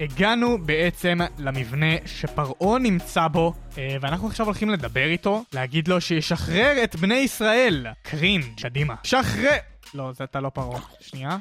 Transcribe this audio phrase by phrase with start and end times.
[0.00, 6.84] הגענו בעצם למבנה שפרעה נמצא בו, אה, ואנחנו עכשיו הולכים לדבר איתו, להגיד לו שישחרר
[6.84, 7.86] את בני ישראל.
[8.02, 8.94] קרין, קדימה.
[9.02, 9.56] שחרר!
[9.94, 10.80] לא, זה אתה לא פרעה.
[11.00, 11.36] שנייה.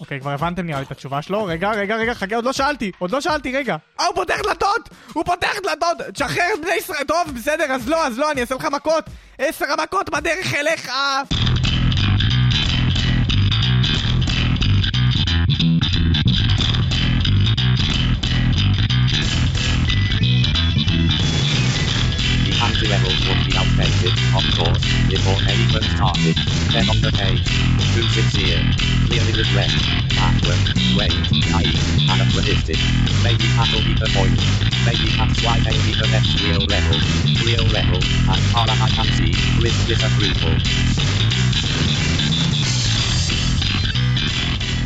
[0.00, 1.44] אוקיי, כבר הבנתם נראה לי את התשובה שלו.
[1.44, 2.92] רגע, רגע, רגע, חכה, עוד לא שאלתי.
[2.98, 3.76] עוד לא שאלתי, רגע.
[4.00, 4.88] אה, הוא פותח דלתות!
[5.12, 5.96] הוא פותח דלתות!
[6.14, 7.04] תשחרר את בני ישראל!
[7.08, 9.04] טוב, בסדר, אז לא, אז לא, אני אעשה לך מכות!
[9.38, 10.90] עשר המכות בדרך אליך!
[22.73, 26.33] The anti-levels would be outdated, of course, before anyone started.
[26.73, 27.45] Then on the page,
[27.93, 28.65] too sincere,
[29.05, 29.69] clearly regret,
[30.17, 30.57] backward,
[30.97, 31.13] wait,
[31.53, 31.77] naive,
[32.09, 32.81] anachronistic.
[33.21, 34.41] Maybe that'll be the point.
[34.81, 36.97] Maybe that's why they need the next real level.
[37.45, 38.01] Real level,
[38.33, 40.57] as far as I can see, with disapproval.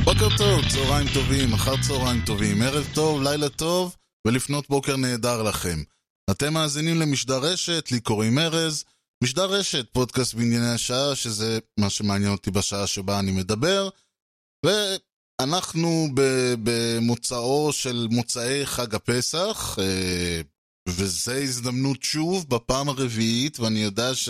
[0.04, 3.96] בוקר טוב, צהריים טובים, אחר צהריים טובים, ערב טוב, לילה טוב,
[4.28, 5.84] ולפנות בוקר נהדר לכם.
[6.31, 8.85] אתם מאזינים למשדר רשת, לי קוראים ארז.
[9.25, 13.89] משדר רשת, פודקאסט בענייני השעה, שזה מה שמעניין אותי בשעה שבה אני מדבר.
[14.67, 16.09] ואנחנו
[16.63, 20.41] במוצאו של מוצאי חג הפסח, אה,
[20.89, 24.29] וזו הזדמנות שוב, בפעם הרביעית, ואני יודע ש...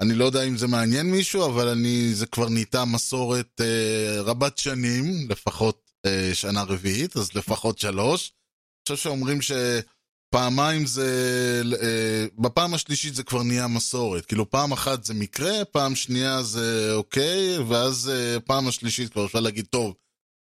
[0.00, 4.58] אני לא יודע אם זה מעניין מישהו, אבל אני, זה כבר נהייתה מסורת אה, רבת
[4.58, 8.32] שנים, לפחות אה, שנה רביעית, אז לפחות שלוש.
[8.32, 9.42] אני חושב שאומרים
[10.28, 14.26] שפעמיים זה, אה, בפעם השלישית זה כבר נהיה מסורת.
[14.26, 19.40] כאילו פעם אחת זה מקרה, פעם שנייה זה אוקיי, ואז אה, פעם השלישית כבר אפשר
[19.40, 19.94] להגיד, טוב,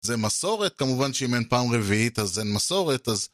[0.04, 3.28] זה מסורת, כמובן שאם אין פעם רביעית אז אין מסורת, אז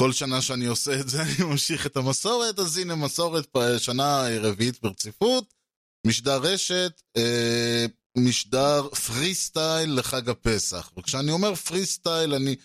[0.00, 4.82] כל שנה שאני עושה את זה אני ממשיך את המסורת, אז הנה מסורת שנה רביעית
[4.82, 5.54] ברציפות,
[6.06, 10.90] משדר רשת, אה, משדר פרי סטייל לחג הפסח.
[10.96, 12.56] וכשאני אומר פרי סטייל, אני,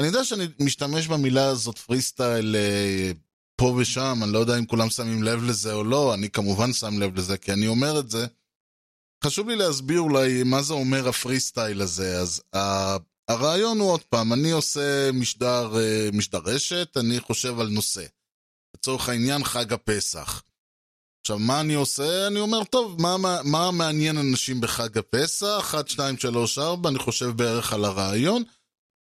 [0.00, 3.12] אני יודע שאני משתמש במילה הזאת פרי סטייל אה,
[3.56, 6.98] פה ושם, אני לא יודע אם כולם שמים לב לזה או לא, אני כמובן שם
[6.98, 8.26] לב לזה, כי אני אומר את זה.
[9.24, 12.96] חשוב לי להסביר אולי מה זה אומר הפרי סטייל הזה, אז ה...
[13.28, 18.04] הרעיון הוא עוד פעם, אני עושה משדר, אה, משדר רשת, אני חושב על נושא.
[18.76, 20.42] לצורך העניין חג הפסח.
[21.20, 22.26] עכשיו, מה אני עושה?
[22.26, 25.58] אני אומר, טוב, מה, מה, מה מעניין אנשים בחג הפסח?
[25.60, 28.42] 1, 2, 3, 4, אני חושב בערך על הרעיון.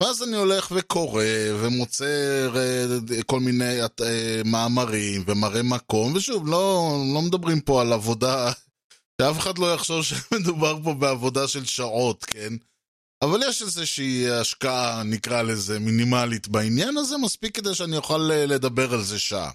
[0.03, 1.24] ואז אני הולך וקורא,
[1.62, 2.06] ומוצא
[2.56, 8.52] אה, כל מיני אה, מאמרים, ומראה מקום, ושוב, לא, לא מדברים פה על עבודה,
[9.22, 12.53] שאף אחד לא יחשוב שמדובר פה בעבודה של שעות, כן?
[13.22, 18.94] אבל יש איזושהי השקעה, נקרא לזה, מינימלית בעניין הזה, מספיק כדי שאני אוכל אה, לדבר
[18.94, 19.52] על זה שעה.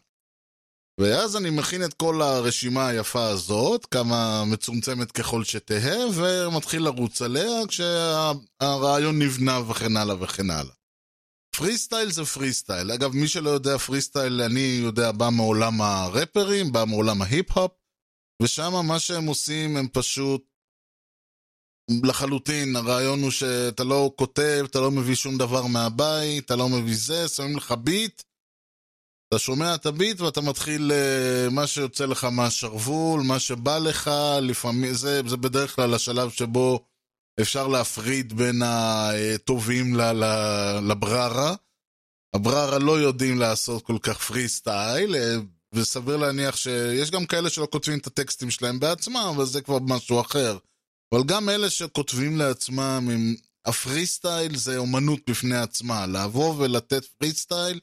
[1.00, 7.66] ואז אני מכין את כל הרשימה היפה הזאת, כמה מצומצמת ככל שתהא, ומתחיל לרוץ עליה
[7.69, 10.75] כשהרעיון נבנה וכן הלאה וכן הלאה.
[11.56, 12.91] פרי סטייל זה פרי סטייל.
[12.91, 17.72] אגב, מי שלא יודע פרי סטייל, אני יודע, בא מעולם הראפרים, בא מעולם ההיפ-הופ,
[18.42, 20.44] ושם מה שהם עושים הם פשוט
[22.04, 26.97] לחלוטין, הרעיון הוא שאתה לא כותב, אתה לא מביא שום דבר מהבית, אתה לא מביא
[26.97, 28.22] זה, שמים לך ביט,
[29.32, 34.10] אתה שומע את הביט ואתה מתחיל אה, מה שיוצא לך מהשרוול, מה שבא לך,
[34.43, 36.84] לפעמים, זה, זה בדרך כלל השלב שבו
[37.41, 39.94] אפשר להפריד בין הטובים
[40.82, 41.54] לבררה.
[42.34, 45.15] הבררה לא יודעים לעשות כל כך פרי סטייל,
[45.75, 50.20] וסביר להניח שיש גם כאלה שלא כותבים את הטקסטים שלהם בעצמם, אבל זה כבר משהו
[50.20, 50.59] אחר.
[51.14, 53.34] אבל גם אלה שכותבים לעצמם, עם...
[53.66, 57.81] הפרי סטייל זה אומנות בפני עצמה, לבוא ולתת פרי סטייל,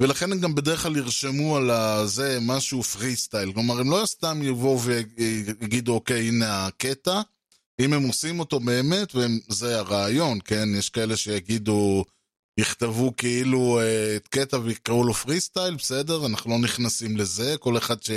[0.00, 1.70] ולכן הם גם בדרך כלל ירשמו על
[2.06, 3.52] זה משהו פרי סטייל.
[3.52, 7.20] כלומר, הם לא סתם יבואו ויגידו, אוקיי, הנה הקטע.
[7.80, 10.68] אם הם עושים אותו באמת, וזה הרעיון, כן?
[10.78, 12.04] יש כאלה שיגידו,
[12.60, 13.80] יכתבו כאילו
[14.16, 18.10] את קטע ויקראו לו פרי סטייל, בסדר, אנחנו לא נכנסים לזה, כל אחד ש...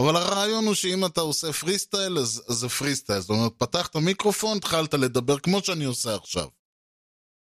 [0.00, 3.20] אבל הרעיון הוא שאם אתה עושה פרי סטייל, אז זה פרי סטייל.
[3.20, 6.46] זאת אומרת, פתחת מיקרופון, התחלת לדבר כמו שאני עושה עכשיו.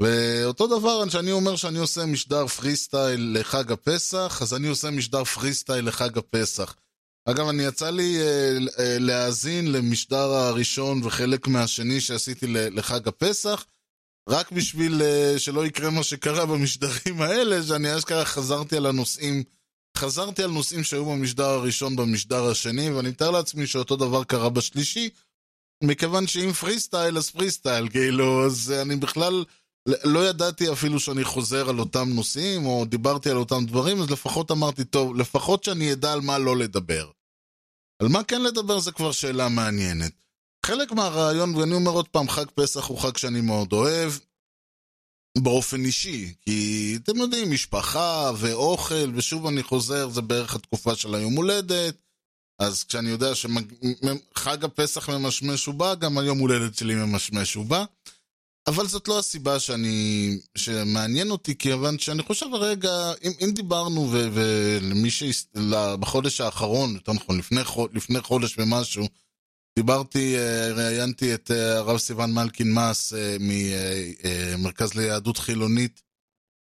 [0.03, 5.25] ואותו דבר, כשאני אומר שאני עושה משדר פרי סטייל לחג הפסח, אז אני עושה משדר
[5.25, 6.77] פרי סטייל לחג הפסח.
[7.25, 13.65] אגב, אני יצא לי אה, אה, להאזין למשדר הראשון וחלק מהשני שעשיתי לחג הפסח,
[14.29, 19.43] רק בשביל אה, שלא יקרה מה שקרה במשדרים האלה, שאני אשכרה חזרתי על הנושאים.
[19.97, 25.11] חזרתי על נושאים שהיו במשדר הראשון במשדר השני, ואני מתאר לעצמי שאותו דבר קרה בשלישי,
[25.85, 29.45] מכיוון שאם פרי סטייל אז פרי סטייל, כאילו, אז אני בכלל
[30.05, 34.51] לא ידעתי אפילו שאני חוזר על אותם נושאים, או דיברתי על אותם דברים, אז לפחות
[34.51, 37.11] אמרתי, טוב, לפחות שאני אדע על מה לא לדבר.
[38.03, 40.13] על מה כן לדבר זה כבר שאלה מעניינת.
[40.67, 44.13] חלק מהרעיון, ואני אומר עוד פעם, חג פסח הוא חג שאני מאוד אוהב.
[45.39, 51.35] באופן אישי, כי אתם יודעים, משפחה ואוכל, ושוב אני חוזר, זה בערך התקופה של היום
[51.37, 51.97] הולדת,
[52.59, 57.85] אז כשאני יודע שחג הפסח ממשמש ובא, גם היום הולדת שלי ממשמש ובא.
[58.69, 65.11] אבל זאת לא הסיבה שאני, שמעניין אותי, כיוון שאני חושב רגע, אם, אם דיברנו ולמי
[65.11, 65.23] ש...
[66.01, 67.61] בחודש האחרון, יותר נכון, לפני,
[67.93, 69.09] לפני חודש ומשהו,
[69.79, 76.03] דיברתי, אה, ראיינתי את אה, הרב סיון מלקין מס אה, ממרכז ליהדות חילונית,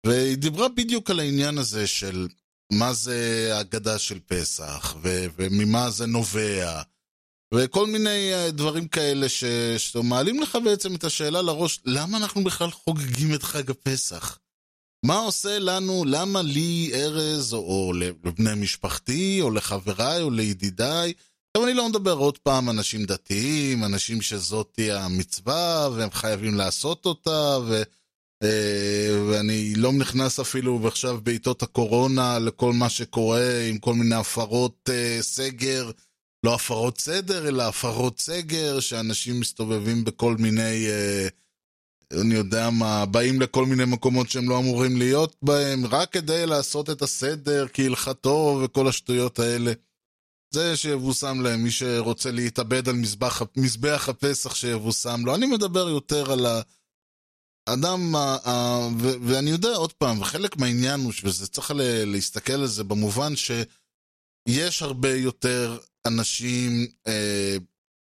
[0.07, 2.29] והיא דיברה בדיוק על העניין הזה של
[2.73, 6.83] מה זה ההגדה של פסח, ו- וממה זה נובע,
[7.55, 9.45] וכל מיני דברים כאלה ש-
[9.79, 14.39] שמעלים לך בעצם את השאלה לראש, למה אנחנו בכלל חוגגים את חג הפסח?
[15.05, 21.13] מה עושה לנו, למה לי, ארז, או, או לבני משפחתי, או לחבריי, או לידידיי,
[21.57, 27.59] עכשיו אני לא מדבר עוד פעם אנשים דתיים, אנשים שזאתי המצווה והם חייבים לעשות אותה,
[27.69, 27.83] ו,
[28.43, 34.91] אה, ואני לא נכנס אפילו עכשיו בעיתות הקורונה לכל מה שקורה עם כל מיני הפרות
[34.93, 35.91] אה, סגר,
[36.45, 41.29] לא הפרות סדר, אלא הפרות סגר, שאנשים מסתובבים בכל מיני, אה,
[42.21, 46.91] אני יודע מה, באים לכל מיני מקומות שהם לא אמורים להיות בהם, רק כדי לעשות
[46.91, 49.73] את הסדר כהלכתו וכל השטויות האלה.
[50.55, 55.35] זה שיבושם להם, מי שרוצה להתאבד על מזבח, מזבח הפסח שיבושם לו.
[55.35, 56.47] אני מדבר יותר על
[57.67, 58.15] האדם,
[59.01, 61.73] ו- ואני יודע עוד פעם, וחלק מהעניין הוא, וזה צריך
[62.07, 67.57] להסתכל על זה במובן שיש הרבה יותר אנשים, אה,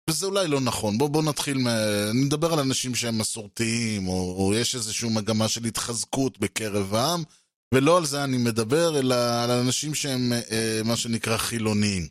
[0.10, 2.10] וזה אולי לא נכון, בואו בוא נתחיל, מה...
[2.10, 7.24] אני מדבר על אנשים שהם מסורתיים, או, או יש איזושהי מגמה של התחזקות בקרב העם,
[7.74, 12.08] ולא על זה אני מדבר, אלא על אנשים שהם אה, מה שנקרא חילוניים.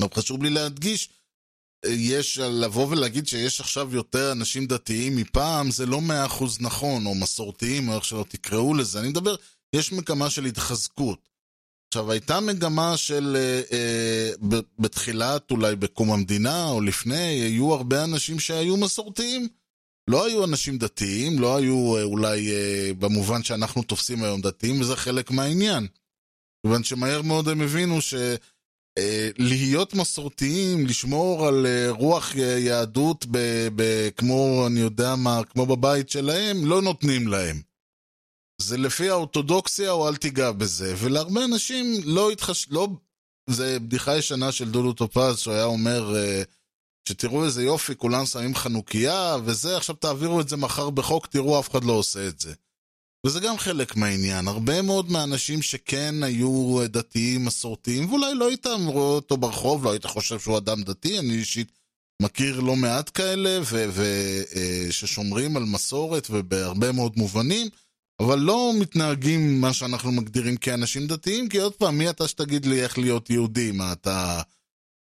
[0.00, 1.08] אבל חשוב לי להדגיש,
[1.86, 7.14] יש, לבוא ולהגיד שיש עכשיו יותר אנשים דתיים מפעם, זה לא מאה אחוז נכון, או
[7.14, 9.00] מסורתיים, או איך שלא תקראו לזה.
[9.00, 9.34] אני מדבר,
[9.76, 11.33] יש מגמה של התחזקות.
[11.96, 18.40] עכשיו, הייתה מגמה של, אה, אה, בתחילת, אולי בקום המדינה, או לפני, היו הרבה אנשים
[18.40, 19.48] שהיו מסורתיים.
[20.10, 24.96] לא היו אנשים דתיים, לא היו אה, אולי אה, במובן שאנחנו תופסים היום דתיים, וזה
[24.96, 25.86] חלק מהעניין.
[26.62, 28.14] כיוון שמהר מאוד הם הבינו ש...
[28.98, 29.28] אה,
[29.94, 33.38] מסורתיים, לשמור על אה, רוח יהדות ב,
[33.76, 37.73] ב, כמו, אני יודע מה, כמו בבית שלהם, לא נותנים להם.
[38.64, 42.66] זה לפי האורתודוקסיה או אל תיגע בזה, ולהרבה אנשים לא התחש...
[42.70, 42.88] לא...
[43.50, 46.42] זה בדיחה ישנה של דודו טופז, שהוא היה אומר אה,
[47.08, 51.70] שתראו איזה יופי, כולם שמים חנוכיה וזה, עכשיו תעבירו את זה מחר בחוק, תראו, אף
[51.70, 52.54] אחד לא עושה את זה.
[53.26, 54.48] וזה גם חלק מהעניין.
[54.48, 60.06] הרבה מאוד מהאנשים שכן היו דתיים, מסורתיים, ואולי לא היית רואה אותו ברחוב, לא היית
[60.06, 61.72] חושב שהוא אדם דתי, אני אישית
[62.22, 63.60] מכיר לא מעט כאלה,
[64.88, 67.68] וששומרים אה, על מסורת ובהרבה מאוד מובנים,
[68.20, 72.82] אבל לא מתנהגים מה שאנחנו מגדירים כאנשים דתיים, כי עוד פעם, מי אתה שתגיד לי
[72.82, 73.72] איך להיות יהודי?
[73.72, 74.42] מה אתה...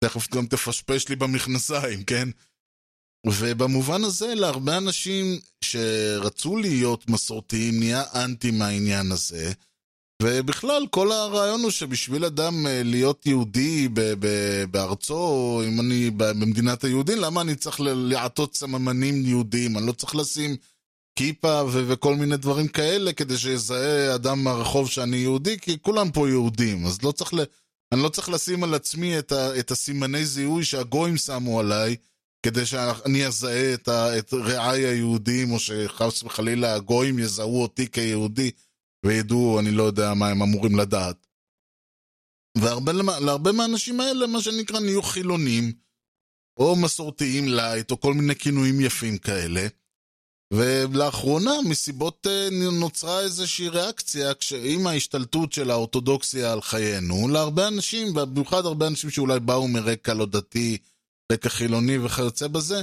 [0.04, 2.28] תכף גם תפשפש לי במכנסיים, כן?
[3.26, 9.52] ובמובן הזה, להרבה אנשים שרצו להיות מסורתיים נהיה אנטי מהעניין הזה.
[10.22, 13.88] ובכלל, כל הרעיון הוא שבשביל אדם אה, להיות יהודי
[14.70, 19.78] בארצו, אם אני במדינת היהודים, למה אני צריך לעטות סממנים יהודיים?
[19.78, 20.56] אני לא צריך לשים
[21.16, 26.29] כיפה ו- וכל מיני דברים כאלה כדי שיזהה אדם מהרחוב שאני יהודי, כי כולם פה
[26.29, 27.38] יהודים, אז לא צריך ל...
[27.93, 31.96] אני לא צריך לשים על עצמי את, ה- את הסימני זיהוי שהגויים שמו עליי.
[32.43, 38.50] כדי שאני אזהה את, ה, את רעיי היהודים, או שחס וחלילה הגויים יזהו אותי כיהודי,
[39.06, 41.26] וידעו, אני לא יודע מה הם אמורים לדעת.
[42.58, 45.72] ולהרבה מהאנשים האלה, מה שנקרא, נהיו חילונים,
[46.56, 49.67] או מסורתיים לייט, או כל מיני כינויים יפים כאלה.
[50.53, 54.32] ולאחרונה, מסיבות אה, נוצרה איזושהי ריאקציה,
[54.65, 60.26] עם ההשתלטות של האורתודוקסיה על חיינו, להרבה אנשים, במיוחד הרבה אנשים שאולי באו מרקע לא
[60.26, 60.79] דתי,
[61.32, 62.82] רקע חילוני וכיוצא בזה,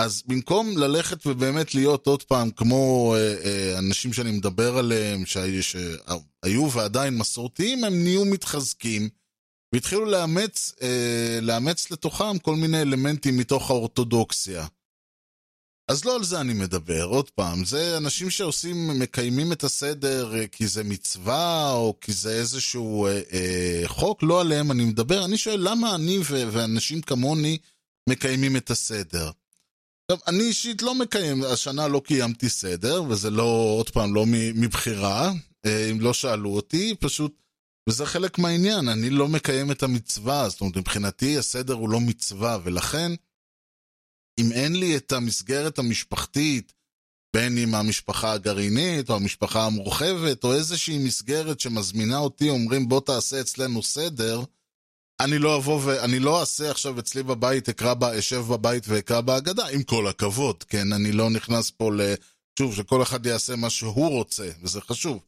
[0.00, 6.70] אז במקום ללכת ובאמת להיות עוד פעם כמו אה, אה, אנשים שאני מדבר עליהם, שהיו,
[6.72, 9.08] ועדיין מסורתיים, הם נהיו מתחזקים
[9.74, 10.72] והתחילו לאמץ,
[11.42, 14.66] לאמץ לתוכם כל מיני אלמנטים מתוך האורתודוקסיה.
[15.90, 20.46] אז לא על זה אני מדבר, עוד פעם, זה אנשים שעושים, מקיימים את הסדר אה,
[20.46, 25.24] כי זה מצווה או כי זה איזשהו אה, אה, חוק, לא עליהם אני מדבר.
[25.24, 27.58] אני שואל למה אני ו- ואנשים כמוני
[28.08, 29.30] מקיימים את הסדר.
[30.10, 35.32] עכשיו, אני אישית לא מקיים, השנה לא קיימתי סדר, וזה לא, עוד פעם, לא מבחירה,
[35.66, 37.42] אה, אם לא שאלו אותי, פשוט,
[37.88, 42.58] וזה חלק מהעניין, אני לא מקיים את המצווה, זאת אומרת, מבחינתי הסדר הוא לא מצווה,
[42.64, 43.12] ולכן,
[44.38, 46.72] אם אין לי את המסגרת המשפחתית,
[47.36, 53.40] בין אם המשפחה הגרעינית או המשפחה המורחבת, או איזושהי מסגרת שמזמינה אותי, אומרים בוא תעשה
[53.40, 54.42] אצלנו סדר,
[55.20, 59.68] אני לא אבוא ואני לא אעשה עכשיו אצלי בבית, אקרא בה, אשב בבית ואקרא בהגדה,
[59.68, 60.92] עם כל הכבוד, כן?
[60.92, 62.00] אני לא נכנס פה ל...
[62.58, 65.24] שוב, שכל אחד יעשה מה שהוא רוצה, וזה חשוב.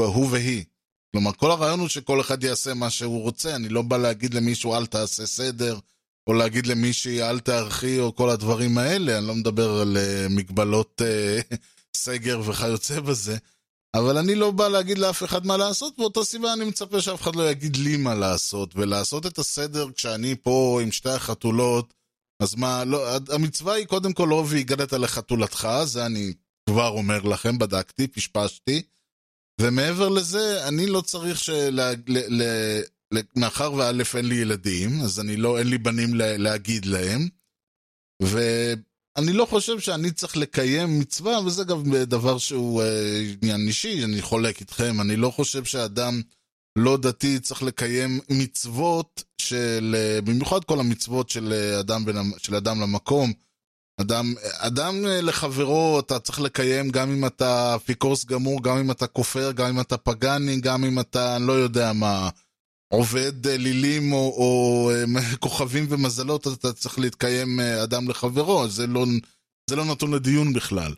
[0.00, 0.64] הוא והיא.
[1.12, 4.74] כלומר, כל הרעיון הוא שכל אחד יעשה מה שהוא רוצה, אני לא בא להגיד למישהו
[4.74, 5.78] אל תעשה סדר,
[6.26, 11.02] או להגיד למישהי אל תערכי, או כל הדברים האלה, אני לא מדבר על uh, מגבלות
[11.02, 11.56] uh,
[11.96, 13.36] סגר וכיוצא בזה,
[13.94, 17.36] אבל אני לא בא להגיד לאף אחד מה לעשות, באותה סיבה אני מצפה שאף אחד
[17.36, 21.94] לא יגיד לי מה לעשות, ולעשות את הסדר כשאני פה עם שתי החתולות,
[22.42, 26.32] אז מה, לא, המצווה היא קודם כל לא והגדת לחתולתך, זה אני
[26.68, 28.82] כבר אומר לכם, בדקתי, פשפשתי.
[29.60, 31.80] ומעבר לזה, אני לא צריך של...
[33.36, 36.36] מאחר וא' אין לי ילדים, אז אני לא, אין לי בנים לה...
[36.36, 37.28] להגיד להם.
[38.22, 44.22] ואני לא חושב שאני צריך לקיים מצווה, וזה גם דבר שהוא אה, עניין אישי, אני
[44.22, 45.00] חולק איתכם.
[45.00, 46.22] אני לא חושב שאדם
[46.78, 52.16] לא דתי צריך לקיים מצוות של, אה, במיוחד כל המצוות של אה, אדם, בין...
[52.38, 53.32] של אדם למקום.
[54.00, 59.52] אדם, אדם לחברו אתה צריך לקיים גם אם אתה אפיקורס גמור, גם אם אתה כופר,
[59.52, 62.30] גם אם אתה פגאני, גם אם אתה, לא יודע מה,
[62.88, 69.04] עובד אלילים או, או אה, כוכבים ומזלות, אתה צריך להתקיים אה, אדם לחברו, זה לא,
[69.70, 70.94] זה לא נתון לדיון בכלל.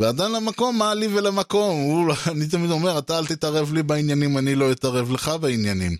[0.00, 1.80] ואדם למקום, מה לי ולמקום?
[1.80, 5.96] הוא, אני תמיד אומר, אתה אל תתערב לי בעניינים, אני לא אתערב לך בעניינים.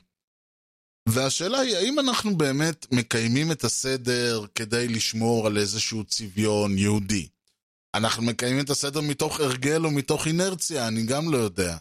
[1.08, 7.28] והשאלה היא, האם אנחנו באמת מקיימים את הסדר כדי לשמור על איזשהו צביון יהודי?
[7.94, 11.76] אנחנו מקיימים את הסדר מתוך הרגל או מתוך אינרציה, אני גם לא יודע.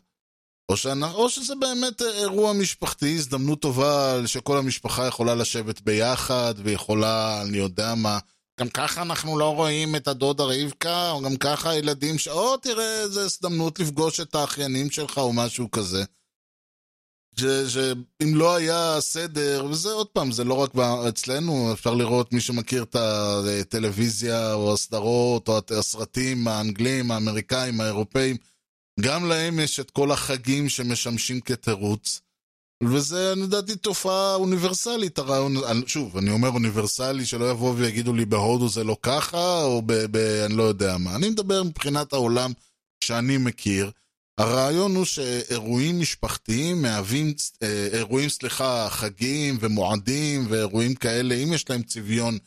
[0.70, 7.42] או, שאנחנו, או שזה באמת אירוע משפחתי, הזדמנות טובה שכל המשפחה יכולה לשבת ביחד ויכולה,
[7.42, 8.20] אני יודע מה,
[8.60, 12.28] גם ככה אנחנו לא רואים את הדודה רבקה, או גם ככה הילדים ש...
[12.28, 16.04] או תראה איזה הזדמנות לפגוש את האחיינים שלך או משהו כזה.
[17.38, 20.76] שאם לא היה סדר, וזה עוד פעם, זה לא רק
[21.10, 28.38] אצלנו, אפשר לראות מי שמכיר את הטלוויזיה או הסדרות או הסרטים האנגלים, האמריקאים, האירופאים,
[29.02, 32.22] גם להם יש את כל החגים שמשמשים כתירוץ.
[32.84, 35.54] וזה לדעתי תופעה אוניברסלית, הרעיון,
[35.86, 39.94] שוב, אני אומר אוניברסלי, שלא יבואו ויגידו לי בהודו זה לא ככה, או ב...
[40.12, 41.16] ב אני לא יודע מה.
[41.16, 42.52] אני מדבר מבחינת העולם
[43.04, 43.92] שאני מכיר.
[44.40, 51.84] הרעיון הוא שאירועים משפחתיים מהווים, אה, אירועים, סליחה, חגים ומועדים ואירועים כאלה, אם יש להם
[51.84, 52.38] צביון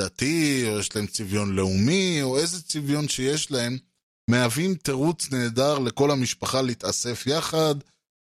[0.00, 3.78] דתי, או יש להם צביון לאומי, או איזה צביון שיש להם,
[4.30, 7.74] מהווים תירוץ נהדר לכל המשפחה להתאסף יחד,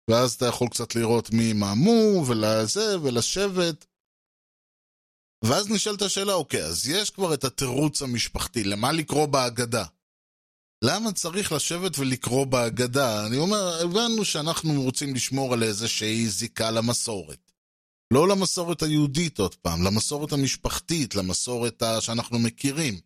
[0.09, 3.85] ואז אתה יכול קצת לראות מי מאמו, ולזה, ולשבת.
[5.43, 9.85] ואז נשאלת השאלה, אוקיי, אז יש כבר את התירוץ המשפחתי, למה לקרוא בהגדה?
[10.83, 13.27] למה צריך לשבת ולקרוא בהגדה?
[13.27, 17.51] אני אומר, הבנו שאנחנו רוצים לשמור על איזושהי זיקה למסורת.
[18.13, 22.99] לא למסורת היהודית עוד פעם, למסורת המשפחתית, למסורת שאנחנו מכירים.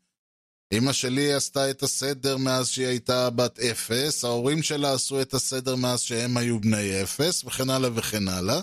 [0.73, 5.75] אמא שלי עשתה את הסדר מאז שהיא הייתה בת אפס, ההורים שלה עשו את הסדר
[5.75, 8.59] מאז שהם היו בני אפס, וכן הלאה וכן הלאה.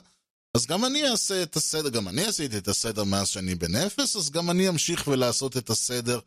[0.54, 4.16] אז גם אני אעשה את הסדר, גם אני עשיתי את הסדר מאז שאני בן אפס,
[4.16, 6.20] אז גם אני אמשיך ולעשות את הסדר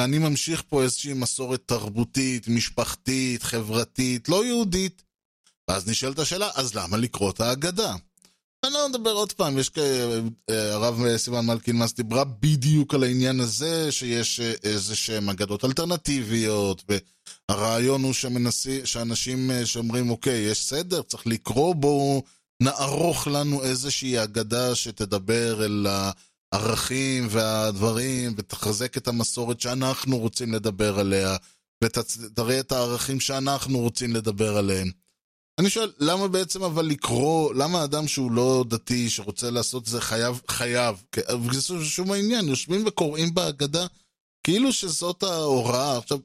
[0.00, 5.02] אני ממשיך פה איזושהי מסורת תרבותית, משפחתית, חברתית, לא יהודית.
[5.68, 7.94] ואז נשאלת השאלה, אז למה לקרוא את ההגדה?
[8.64, 9.70] אני לא מדבר עוד פעם, יש.
[10.50, 15.64] אה, הרב סימן מלכין מס דיברה בדיוק על העניין הזה, שיש אה, איזה שהם אגדות
[15.64, 16.82] אלטרנטיביות,
[17.48, 22.22] והרעיון הוא שמנסי, שאנשים אה, שאומרים, אוקיי, יש סדר, צריך לקרוא בו,
[22.62, 25.86] נערוך לנו איזושהי אגדה שתדבר אל.
[26.52, 31.36] הערכים והדברים, ותחזק את המסורת שאנחנו רוצים לדבר עליה,
[31.84, 34.90] ותראה את הערכים שאנחנו רוצים לדבר עליהם.
[35.60, 40.40] אני שואל, למה בעצם אבל לקרוא, למה אדם שהוא לא דתי, שרוצה לעשות זה חייב,
[40.48, 41.04] חייב,
[41.50, 43.86] וזה שום העניין, יושבים וקוראים בהגדה,
[44.46, 45.98] כאילו שזאת ההוראה.
[45.98, 46.18] עכשיו,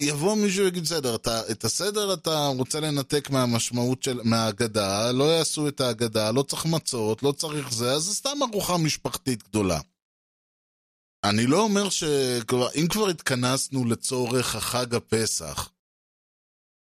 [0.00, 1.16] יבוא מישהו ויגיד, בסדר,
[1.50, 7.22] את הסדר אתה רוצה לנתק מהמשמעות של, מהאגדה, לא יעשו את האגדה, לא צריך מצות,
[7.22, 9.80] לא צריך זה, אז זה סתם ארוחה משפחתית גדולה.
[11.24, 15.70] אני לא אומר שאם כבר התכנסנו לצורך החג הפסח,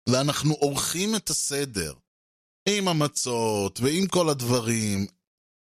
[0.09, 1.95] ואנחנו עורכים את הסדר,
[2.69, 5.07] עם המצות ועם כל הדברים,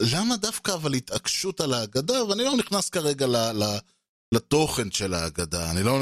[0.02, 2.26] למה דווקא אבל התעקשות על האגדה?
[2.26, 3.36] ואני לא נכנס כרגע ל...
[3.36, 3.78] ל
[4.34, 5.72] לתוכן של ההגדה.
[5.72, 6.00] אני לא,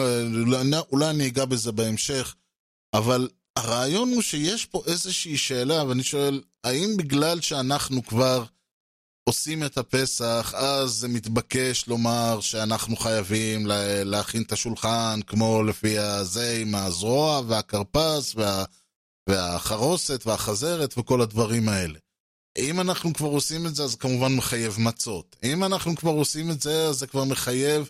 [0.91, 2.36] אולי אני אגע בזה בהמשך,
[2.93, 8.43] אבל הרעיון הוא שיש פה איזושהי שאלה, ואני שואל, האם בגלל שאנחנו כבר
[9.29, 15.98] עושים את הפסח, אז זה מתבקש לומר שאנחנו חייבים לה- להכין את השולחן, כמו לפי
[15.98, 18.63] הזה עם הזרוע והכרפס וה,
[19.29, 22.00] והחרוסת והחזרת וכל הדברים האלה.
[22.57, 25.36] אם אנחנו כבר עושים את זה, אז כמובן מחייב מצות.
[25.43, 27.89] אם אנחנו כבר עושים את זה, אז זה כבר מחייב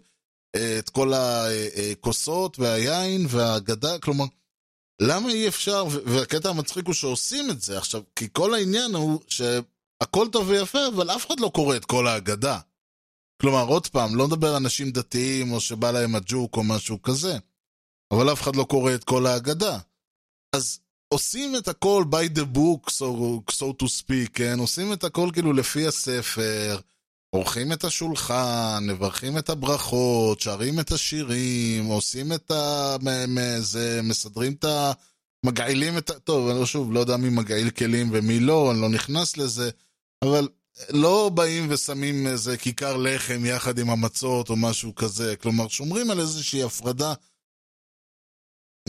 [0.56, 4.26] אה, את כל הכוסות והיין והאגדה, כלומר,
[5.02, 9.20] למה אי אפשר, והקטע המצחיק הוא שעושים את זה עכשיו, כי כל העניין הוא
[10.04, 12.60] שהכל טוב ויפה, אבל אף אחד לא קורא את כל ההגדה.
[13.42, 17.38] כלומר, עוד פעם, לא מדבר אנשים דתיים, או שבא להם הג'וק או משהו כזה,
[18.14, 19.80] אבל אף אחד לא קורא את כל ההגדה.
[20.56, 20.80] אז
[21.14, 23.06] עושים את הכל by the book, so,
[23.52, 24.60] so to speak, כן?
[24.60, 26.80] עושים את הכל כאילו לפי הספר,
[27.30, 32.96] עורכים את השולחן, מברכים את הברכות, שרים את השירים, עושים את ה...
[33.60, 34.92] זה, מסדרים את ה...
[35.46, 36.20] מגעילים את ה...
[36.20, 39.70] טוב, אני שוב לא יודע מי מגעיל כלים ומי לא, אני לא נכנס לזה,
[40.24, 40.48] אבל
[40.90, 46.20] לא באים ושמים איזה כיכר לחם יחד עם המצות או משהו כזה, כלומר שומרים על
[46.20, 47.14] איזושהי הפרדה.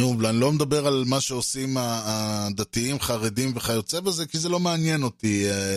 [0.00, 5.02] נו, אני לא מדבר על מה שעושים הדתיים, חרדים וכיוצא בזה, כי זה לא מעניין
[5.02, 5.50] אותי.
[5.50, 5.76] אה,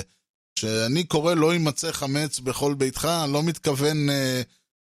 [0.55, 4.10] כשאני קורא לא יימצא חמץ בכל ביתך, אני לא מתכוון...
[4.10, 4.41] אה,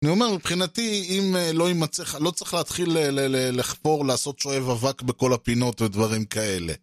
[0.03, 2.97] אני אומר, מבחינתי, אם אה, לא יימצא, לא צריך להתחיל
[3.51, 6.73] לחפור, לעשות שואב אבק בכל הפינות ודברים כאלה.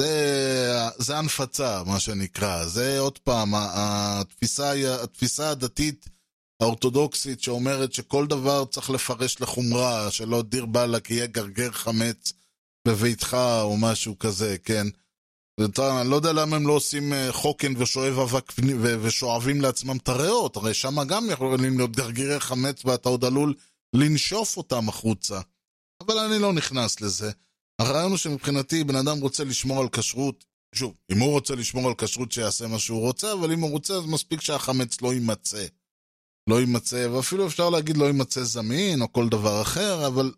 [0.00, 2.66] זה, זה הנפצה, מה שנקרא.
[2.66, 4.72] זה עוד פעם, התפיסה,
[5.02, 6.08] התפיסה הדתית
[6.62, 12.32] האורתודוקסית שאומרת שכל דבר צריך לפרש לחומרה, שלא דיר באללה כי יהיה גרגר חמץ
[12.88, 14.86] בביתך או משהו כזה, כן?
[15.78, 18.52] אני לא יודע למה הם לא עושים אה, חוקן ושואב אבק
[19.02, 23.54] ושואבים לעצמם את הריאות, הרי שם גם יכולים להיות גרגירי חמץ ואתה עוד עלול
[23.94, 25.40] לנשוף אותם החוצה.
[26.00, 27.30] אבל אני לא נכנס לזה.
[27.78, 31.94] הרעיון הוא שמבחינתי בן אדם רוצה לשמור על כשרות, שוב, אם הוא רוצה לשמור על
[31.98, 35.66] כשרות שיעשה מה שהוא רוצה, אבל אם הוא רוצה אז מספיק שהחמץ לא יימצא.
[36.50, 40.32] לא יימצא, ואפילו אפשר להגיד לא יימצא זמין או כל דבר אחר, אבל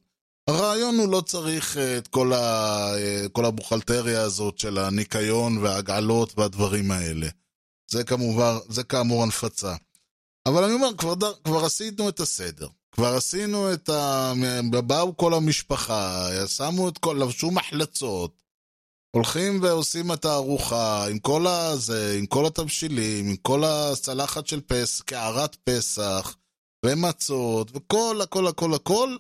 [0.47, 2.39] הרעיון הוא לא צריך אה, את כל, ה...
[2.97, 7.29] אה, כל הבוכלטריה הזאת של הניקיון וההגעלות והדברים האלה.
[7.91, 9.75] זה כמובן, זה כאמור הנפצה.
[10.47, 11.25] אבל אני אומר, כבר, ד...
[11.45, 12.69] כבר עשינו את הסדר.
[12.95, 14.33] כבר עשינו את ה...
[14.87, 17.19] באו כל המשפחה, שמו את כל...
[17.21, 18.43] לבשו מחלצות.
[19.17, 25.03] הולכים ועושים את הארוחה עם כל הזה, עם כל התבשילים, עם כל הצלחת של פסח,
[25.03, 26.37] קערת פסח,
[26.87, 29.17] ומצות, וכל הכל הכל הכל,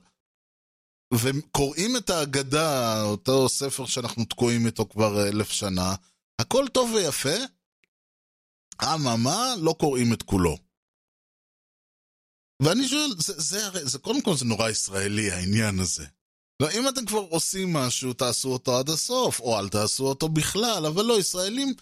[1.14, 5.94] וקוראים את ההגדה, אותו ספר שאנחנו תקועים איתו כבר אלף שנה,
[6.40, 7.36] הכל טוב ויפה,
[8.82, 10.63] אממה, לא קוראים את כולו.
[12.62, 16.04] ואני שואל, זה, זה הרי, זה קודם כל זה נורא ישראלי העניין הזה.
[16.60, 20.86] לא, אם אתם כבר עושים משהו, תעשו אותו עד הסוף, או אל תעשו אותו בכלל,
[20.86, 21.74] אבל לא, ישראלים,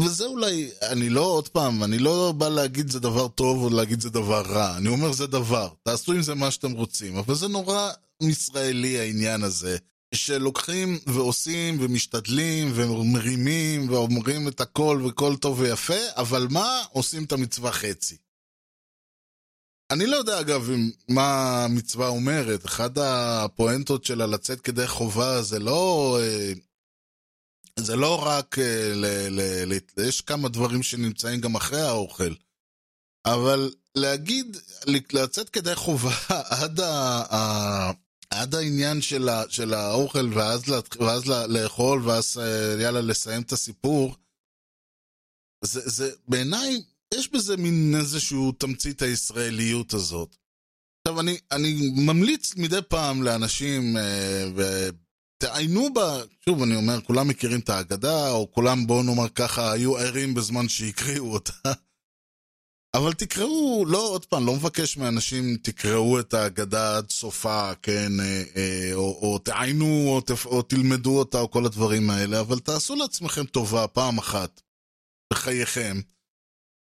[0.00, 4.00] וזה אולי, אני לא, עוד פעם, אני לא בא להגיד זה דבר טוב או להגיד
[4.00, 7.48] זה דבר רע, אני אומר זה דבר, תעשו עם זה מה שאתם רוצים, אבל זה
[7.48, 7.90] נורא
[8.22, 9.76] ישראלי העניין הזה,
[10.14, 16.82] שלוקחים ועושים ומשתדלים ומרימים ואומרים את הכל וכל טוב ויפה, אבל מה?
[16.92, 18.16] עושים את המצווה חצי.
[19.90, 20.70] אני לא יודע אגב
[21.08, 26.18] מה המצווה אומרת, אחת הפואנטות שלה לצאת כדי חובה זה לא...
[26.22, 26.52] אה,
[27.78, 28.58] זה לא רק...
[28.58, 32.34] אה, ל, ל, ל, יש כמה דברים שנמצאים גם אחרי האוכל,
[33.26, 34.56] אבל להגיד,
[35.12, 36.14] לצאת כדי חובה
[36.62, 37.90] עד, ה, ה,
[38.30, 43.42] עד העניין של, ה, של האוכל ואז, לה, ואז לה, לאכול ואז אה, יאללה לסיים
[43.42, 44.16] את הסיפור,
[45.64, 46.82] זה, זה בעיניי
[47.14, 50.36] יש בזה מין איזשהו תמצית הישראליות הזאת.
[51.08, 57.60] עכשיו, אני, אני ממליץ מדי פעם לאנשים, אה, ותעיינו בה, שוב, אני אומר, כולם מכירים
[57.60, 61.72] את ההגדה, או כולם, בואו נאמר ככה, היו ערים בזמן שהקריאו אותה.
[62.94, 68.42] אבל תקראו, לא, עוד פעם, לא מבקש מאנשים, תקראו את ההגדה עד סופה, כן, אה,
[68.56, 72.94] אה, או, או תעיינו, או, תפ, או תלמדו אותה, או כל הדברים האלה, אבל תעשו
[72.94, 74.60] לעצמכם טובה פעם אחת
[75.32, 76.00] בחייכם.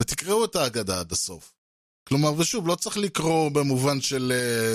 [0.05, 1.53] ותקראו את ההגדה עד הסוף.
[2.09, 4.33] כלומר, ושוב, לא צריך לקרוא במובן של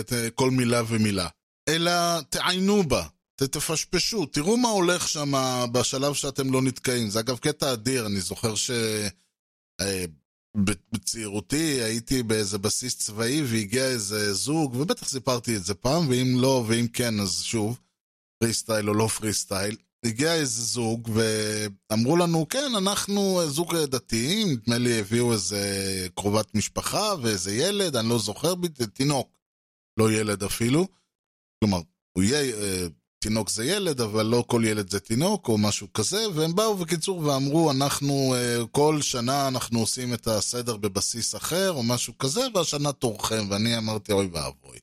[0.09, 1.27] uh, כל מילה ומילה,
[1.69, 5.31] אלא תעיינו בה, תפשפשו, תראו מה הולך שם
[5.71, 7.09] בשלב שאתם לא נתקעים.
[7.09, 8.71] זה אגב קטע אדיר, אני זוכר ש...
[9.81, 9.85] אה,
[10.57, 16.65] בצעירותי הייתי באיזה בסיס צבאי והגיע איזה זוג, ובטח סיפרתי את זה פעם, ואם לא,
[16.67, 17.79] ואם כן, אז שוב,
[18.39, 19.75] פרי סטייל או לא פרי סטייל.
[20.05, 25.61] הגיע איזה זוג ואמרו לנו, כן, אנחנו זוג דתיים, נדמה לי הביאו איזה
[26.15, 28.53] קרובת משפחה ואיזה ילד, אני לא זוכר,
[28.93, 29.29] תינוק,
[29.99, 30.87] לא ילד אפילו.
[31.59, 31.81] כלומר,
[32.13, 32.53] הוא יהיה,
[33.19, 37.19] תינוק זה ילד, אבל לא כל ילד זה תינוק, או משהו כזה, והם באו בקיצור
[37.19, 42.91] ואמרו, אנחנו, אה, כל שנה אנחנו עושים את הסדר בבסיס אחר, או משהו כזה, והשנה
[42.91, 44.79] תורכם, ואני אמרתי, אוי ואבוי.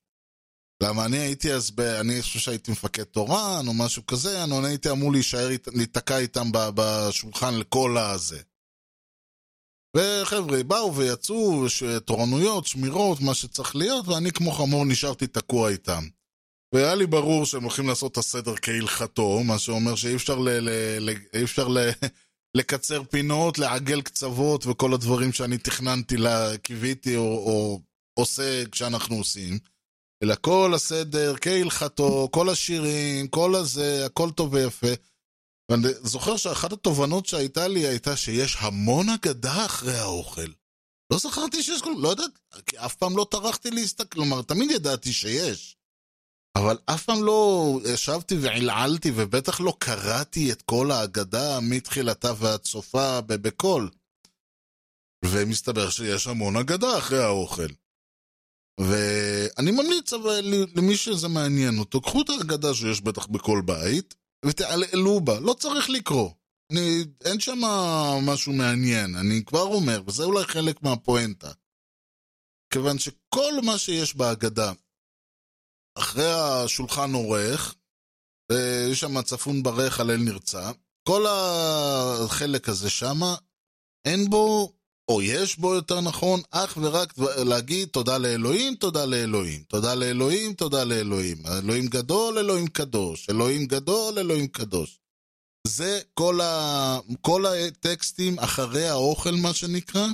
[0.82, 1.80] למה אני הייתי אז, ב...
[1.80, 7.54] אני חושב שהייתי מפקד תורן, או משהו כזה, אני הייתי אמור להישאר, להיתקע איתם בשולחן
[7.54, 8.42] לכל הזה.
[9.96, 11.64] וחבר'ה באו ויצאו,
[12.04, 16.04] תורנויות, שמירות, מה שצריך להיות, ואני כמו חמור נשארתי תקוע איתם.
[16.74, 20.98] והיה לי ברור שהם הולכים לעשות את הסדר כהלכתו, מה שאומר שאי אפשר, ל- ל-
[21.10, 21.90] ל- אי אפשר ל-
[22.58, 26.16] לקצר פינות, לעגל קצוות וכל הדברים שאני תכננתי,
[26.62, 27.80] קיוויתי או, או
[28.18, 29.58] עושה כשאנחנו עושים.
[30.22, 34.92] אלא כל הסדר כהלכתו, כל השירים, כל הזה, הכל טוב ויפה.
[35.70, 40.50] ואני זוכר שאחת התובנות שהייתה לי הייתה שיש המון אגדה אחרי האוכל.
[41.12, 41.94] לא זכרתי שיש כל...
[41.98, 42.24] לא יודע,
[42.66, 45.76] כי אף פעם לא טרחתי להסתכל, כלומר, תמיד ידעתי שיש.
[46.56, 53.20] אבל אף פעם לא ישבתי ועלעלתי, ובטח לא קראתי את כל האגדה מתחילתה ועד סופה
[53.20, 53.90] בקול.
[55.24, 57.68] ומסתבר שיש המון אגדה אחרי האוכל.
[58.80, 65.20] ואני ממליץ אבל למי שזה מעניין אותו, קחו את האגדה שיש בטח בכל בית, ותעלעלו
[65.20, 66.30] בה, לא צריך לקרוא.
[66.72, 67.58] אני, אין שם
[68.22, 71.52] משהו מעניין, אני כבר אומר, וזה אולי חלק מהפואנטה.
[72.72, 74.72] כיוון שכל מה שיש בהגדה,
[75.98, 77.74] אחרי השולחן עורך,
[78.90, 80.72] יש שם צפון ברך הלל נרצע,
[81.08, 83.36] כל החלק הזה שמה,
[84.04, 84.75] אין בו,
[85.08, 89.62] או יש בו יותר נכון, אך ורק להגיד תודה לאלוהים, תודה לאלוהים.
[89.68, 91.36] תודה לאלוהים, תודה לאלוהים.
[91.46, 93.30] אלוהים גדול, אלוהים קדוש.
[93.30, 94.98] אלוהים גדול, אלוהים קדוש.
[95.66, 96.98] זה כל, ה...
[97.20, 100.06] כל הטקסטים אחרי האוכל, מה שנקרא.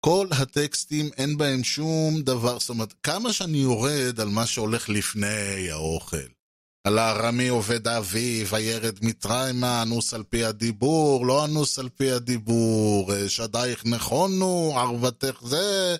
[0.00, 5.70] כל הטקסטים אין בהם שום דבר, זאת אומרת, כמה שאני יורד על מה שהולך לפני
[5.70, 6.39] האוכל.
[6.84, 13.12] על הארמי עובד האביב, הירד מצרימה, אנוס על פי הדיבור, לא אנוס על פי הדיבור,
[13.28, 15.96] שדייך נכונו, ערוותך זה,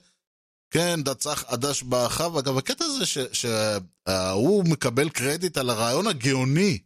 [0.70, 2.38] כן, דצח עדש באחיו.
[2.38, 6.78] אגב, הקטע הזה שהוא מקבל קרדיט על הרעיון הגאוני,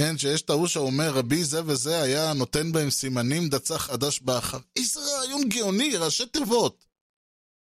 [0.00, 4.60] כן, שיש את ההוא שאומר, רבי זה וזה היה נותן בהם סימנים, דצח עדש באחיו.
[4.76, 6.84] איזה רעיון גאוני, ראשי תיבות.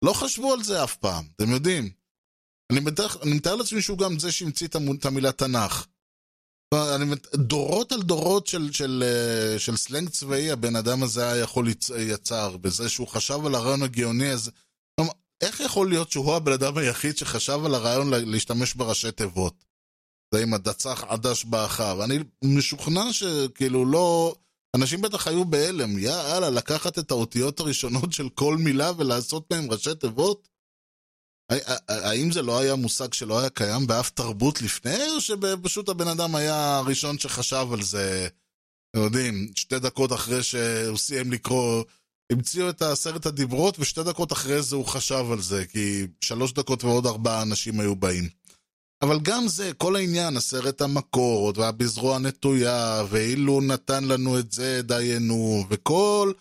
[0.05, 2.04] לא חשבו על זה אף פעם, אתם יודעים.
[2.75, 5.87] אני, בדרך, אני מתאר לעצמי שהוא גם זה שהמציא את המילה תנ"ך.
[6.75, 9.05] אני, דורות על דורות של, של,
[9.59, 14.29] של סלנג צבאי, הבן אדם הזה היה יכול יצר, בזה שהוא חשב על הרעיון הגאוני
[14.29, 14.51] הזה.
[15.41, 19.65] איך יכול להיות שהוא הבן אדם היחיד שחשב על הרעיון להשתמש בראשי תיבות?
[20.35, 22.05] זה עם הדצח עדש באחיו.
[22.05, 24.35] אני משוכנע שכאילו לא...
[24.77, 29.95] אנשים בטח היו בהלם, יאללה, לקחת את האותיות הראשונות של כל מילה ולעשות מהם ראשי
[29.95, 30.49] תיבות?
[31.89, 36.35] האם זה לא היה מושג שלא היה קיים באף תרבות לפני, או שפשוט הבן אדם
[36.35, 38.29] היה הראשון שחשב על זה,
[38.91, 41.85] אתם יודעים, שתי דקות אחרי שהוא סיים לקרוא,
[42.33, 46.85] המציאו את עשרת הדיברות, ושתי דקות אחרי זה הוא חשב על זה, כי שלוש דקות
[46.85, 48.29] ועוד ארבעה אנשים היו באים.
[49.03, 55.65] אבל גם זה, כל העניין, עשרת המקורות, והבזרוע נטויה, ואילו נתן לנו את זה, דיינו,
[55.71, 56.33] וכל...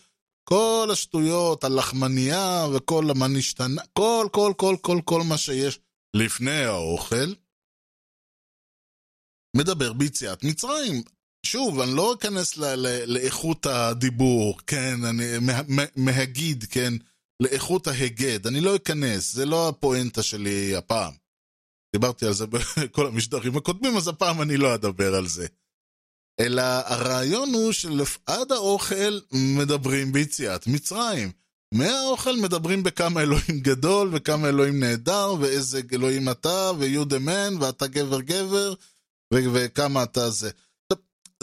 [0.44, 5.80] כל השטויות, הלחמנייה וכל מה נשתנה, כל, כל, כל, כל, כל מה שיש
[6.16, 7.34] לפני האוכל,
[9.58, 11.04] מדבר ביציאת מצרים.
[11.46, 15.24] שוב, אני לא אכנס ל- ל- לאיכות הדיבור, כן, אני
[15.68, 16.94] מה- מהגיד, כן,
[17.40, 21.14] לאיכות ההגד, אני לא אכנס, זה לא הפואנטה שלי הפעם.
[21.96, 25.48] דיברתי על זה בכל המשדרים הקודמים, אז הפעם אני לא אדבר על זה.
[26.40, 31.32] אלא הרעיון הוא שלעד האוכל מדברים ביציאת מצרים.
[31.74, 38.22] מהאוכל מדברים בכמה אלוהים גדול, וכמה אלוהים נהדר, ואיזה אלוהים אתה, ויו דמן, ואתה גבר
[38.22, 38.74] גבר,
[39.34, 40.50] ו- וכמה אתה זה.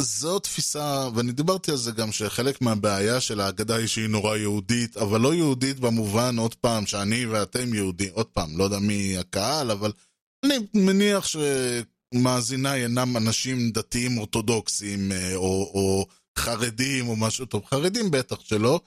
[0.01, 4.97] זו תפיסה, ואני דיברתי על זה גם, שחלק מהבעיה של ההגדה היא שהיא נורא יהודית,
[4.97, 9.71] אבל לא יהודית במובן, עוד פעם, שאני ואתם יהודים, עוד פעם, לא יודע מי הקהל,
[9.71, 9.93] אבל
[10.45, 11.37] אני מניח ש...
[12.15, 16.07] מאזיניי אינם אנשים דתיים אורתודוקסים או, או
[16.39, 17.65] חרדים או משהו טוב.
[17.65, 18.81] חרדים בטח שלא.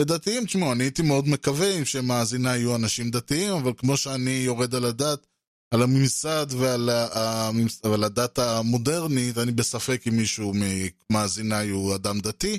[0.00, 4.84] ודתיים, תשמעו, אני הייתי מאוד מקווה שמאזיניי יהיו אנשים דתיים, אבל כמו שאני יורד על
[4.84, 5.26] הדת,
[5.74, 7.80] על הממסד ועל, הממס...
[7.84, 12.58] ועל הדת המודרנית, אני בספק אם מישהו ממאזיניי הוא אדם דתי.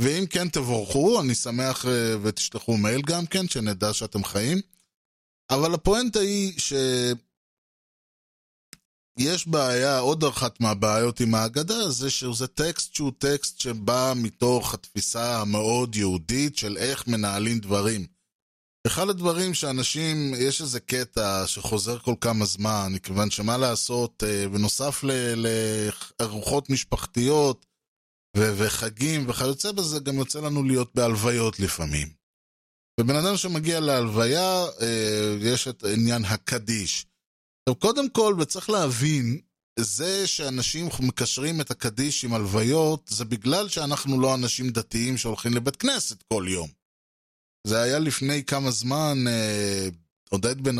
[0.00, 1.84] ואם כן תבורכו, אני שמח
[2.22, 4.60] ותשלחו מייל גם כן, שנדע שאתם חיים.
[5.50, 6.72] אבל הפואנטה היא ש...
[9.20, 15.40] יש בעיה, עוד אחת מהבעיות עם ההגדה, זה שזה טקסט שהוא טקסט שבא מתוך התפיסה
[15.40, 18.06] המאוד יהודית של איך מנהלים דברים.
[18.86, 25.04] אחד הדברים שאנשים, יש איזה קטע שחוזר כל כמה זמן, מכיוון שמה לעשות, אה, בנוסף
[26.20, 27.66] לארוחות משפחתיות
[28.36, 32.08] ו- וחגים וכיוצא בזה, גם יוצא לנו להיות בהלוויות לפעמים.
[33.00, 37.06] ובן אדם שמגיע להלוויה, אה, יש את עניין הקדיש.
[37.62, 39.40] עכשיו, קודם כל, וצריך להבין,
[39.78, 45.76] זה שאנשים מקשרים את הקדיש עם הלוויות, זה בגלל שאנחנו לא אנשים דתיים שהולכים לבית
[45.76, 46.68] כנסת כל יום.
[47.66, 49.88] זה היה לפני כמה זמן, אה,
[50.28, 50.78] עודד בן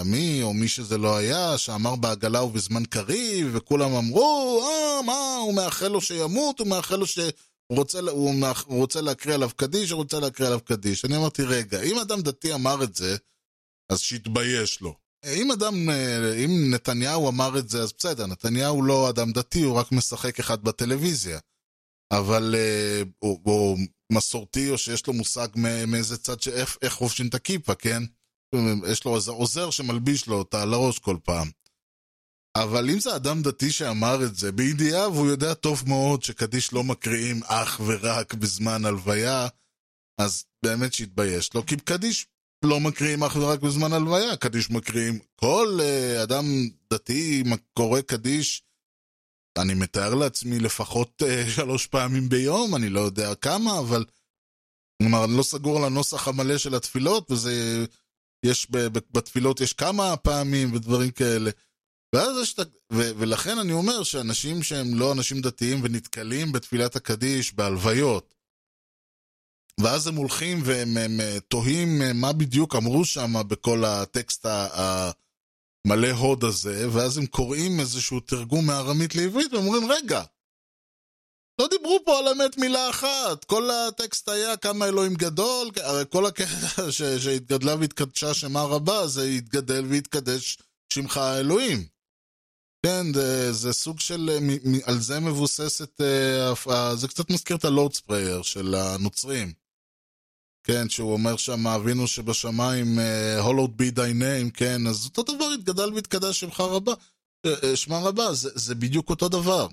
[0.00, 5.54] עמי, או מי שזה לא היה, שאמר בעגלה ובזמן קריב, וכולם אמרו, אה, מה, הוא
[5.54, 7.18] מאחל לו שימות, הוא מאחל לו ש...
[7.66, 8.00] הוא רוצה.
[8.00, 11.04] הוא רוצה להקריא עליו קדיש, הוא רוצה להקריא עליו קדיש.
[11.04, 13.16] אני אמרתי, רגע, אם אדם דתי אמר את זה,
[13.92, 15.03] אז שיתבייש לו.
[15.32, 19.74] אם אדם, אה, אם נתניהו אמר את זה, אז בסדר, נתניהו לא אדם דתי, הוא
[19.74, 21.38] רק משחק אחד בטלוויזיה.
[22.12, 23.78] אבל אה, הוא, הוא
[24.12, 25.48] מסורתי, או שיש לו מושג
[25.86, 28.02] מאיזה צד, שאיך, איך חובשים את הכיפה, כן?
[28.92, 31.50] יש לו איזה עוזר שמלביש לו אותה על הראש כל פעם.
[32.56, 36.84] אבל אם זה אדם דתי שאמר את זה, בידיעה, והוא יודע טוב מאוד שקדיש לא
[36.84, 39.48] מקריאים אך ורק בזמן הלוויה,
[40.20, 42.26] אז באמת שיתבייש לו, כי קדיש
[42.66, 45.18] לא מקריאים אך ורק בזמן הלוויה, קדיש מקריאים.
[45.36, 46.44] כל uh, אדם
[46.92, 47.42] דתי
[47.74, 48.62] קורא קדיש,
[49.58, 54.04] אני מתאר לעצמי לפחות uh, שלוש פעמים ביום, אני לא יודע כמה, אבל...
[55.02, 57.84] כלומר, אני לא סגור על הנוסח המלא של התפילות, וזה...
[58.44, 58.66] יש,
[59.12, 61.50] בתפילות יש כמה פעמים ודברים כאלה.
[62.14, 62.76] ואז יש את...
[62.92, 63.10] ו...
[63.18, 68.33] ולכן אני אומר שאנשים שהם לא אנשים דתיים ונתקלים בתפילת הקדיש, בהלוויות,
[69.80, 76.86] ואז הם הולכים והם הם, תוהים מה בדיוק אמרו שם בכל הטקסט המלא הוד הזה,
[76.92, 80.22] ואז הם קוראים איזשהו תרגום מארמית לעברית ואומרים, רגע,
[81.60, 85.70] לא דיברו פה על אמת מילה אחת, כל הטקסט היה כמה אלוהים גדול,
[86.10, 90.58] כל הקטע שהתגדלה והתקדשה שמה רבה, זה התגדל והתקדש
[90.92, 91.86] שמך האלוהים.
[92.86, 94.30] כן, זה, זה סוג של,
[94.84, 96.00] על זה מבוססת,
[96.94, 99.63] זה קצת מזכיר את הלורדס פרייר של הנוצרים.
[100.64, 102.98] כן, שהוא אומר שם, אבינו שבשמיים,
[103.38, 106.92] הולוד בי די ניים, כן, אז אותו דבר התגדל והתקדש שמך רבה,
[107.74, 109.66] שמה רבה, זה, זה בדיוק אותו דבר.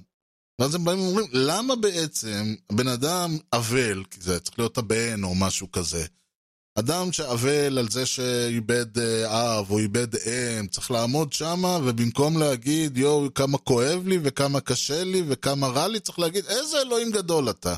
[0.61, 5.35] ואז הם באים ואומרים, למה בעצם בן אדם אבל, כי זה צריך להיות הבן או
[5.35, 6.05] משהו כזה,
[6.75, 13.33] אדם שאבל על זה שאיבד אב או איבד אם, צריך לעמוד שמה ובמקום להגיד יואו
[13.33, 17.75] כמה כואב לי וכמה קשה לי וכמה רע לי, צריך להגיד איזה אלוהים גדול אתה.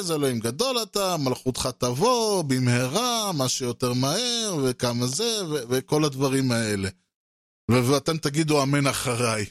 [0.00, 6.52] איזה אלוהים גדול אתה, מלכותך תבוא במהרה, מה שיותר מהר וכמה זה ו- וכל הדברים
[6.52, 6.88] האלה.
[7.70, 9.46] ו- ואתם תגידו אמן אחריי.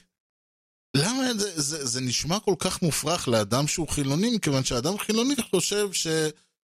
[0.97, 4.35] למה זה, זה, זה נשמע כל כך מופרך לאדם שהוא חילוני?
[4.35, 6.07] מכיוון שאדם חילוני חושב ש...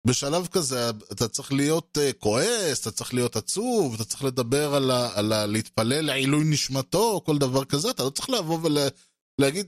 [0.08, 4.92] בשלב כזה אתה צריך להיות uh, כועס, אתה צריך להיות עצוב, אתה צריך לדבר על,
[4.92, 8.88] ה, על ה, להתפלל לעילוי נשמתו, כל דבר כזה, אתה לא צריך לבוא ולה,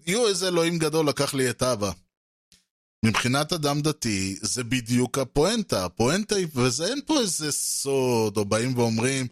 [0.07, 1.91] יו, איזה אלוהים גדול לקח לי את אבא.
[3.05, 8.77] מבחינת אדם דתי, זה בדיוק הפואנטה, הפואנטה היא, וזה אין פה איזה סוד, או באים
[8.77, 9.27] ואומרים,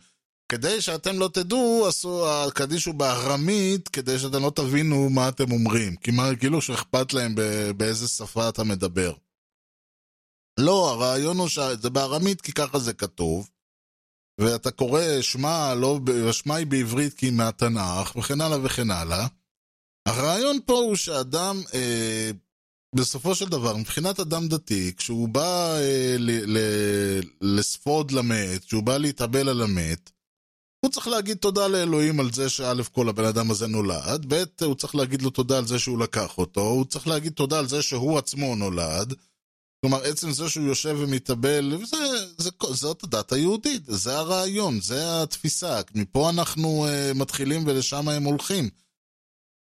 [0.51, 5.95] כדי שאתם לא תדעו, עשו, הקדיש הוא בארמית, כדי שאתם לא תבינו מה אתם אומרים.
[5.95, 7.35] כי מה, כאילו שאכפת להם
[7.77, 9.13] באיזה שפה אתה מדבר.
[10.59, 13.49] לא, הרעיון הוא שזה בארמית כי ככה זה כתוב,
[14.41, 15.99] ואתה קורא שמע, לא,
[16.31, 19.27] שמע היא בעברית כי היא מהתנ"ך, וכן הלאה וכן הלאה.
[20.07, 22.31] הרעיון פה הוא שאדם, אה,
[22.95, 26.59] בסופו של דבר, מבחינת אדם דתי, כשהוא בא אה, ל, ל,
[27.41, 30.11] לספוד למת, כשהוא בא להתאבל על המת,
[30.85, 34.75] הוא צריך להגיד תודה לאלוהים על זה שא' כל הבן אדם הזה נולד, ב' הוא
[34.75, 37.81] צריך להגיד לו תודה על זה שהוא לקח אותו, הוא צריך להגיד תודה על זה
[37.81, 39.13] שהוא עצמו נולד,
[39.81, 41.97] כלומר, עצם זה שהוא יושב ומתאבל, זה,
[42.37, 45.81] זה, זאת הדת היהודית, זה הרעיון, זה התפיסה.
[45.95, 48.69] מפה אנחנו uh, מתחילים ולשם הם הולכים.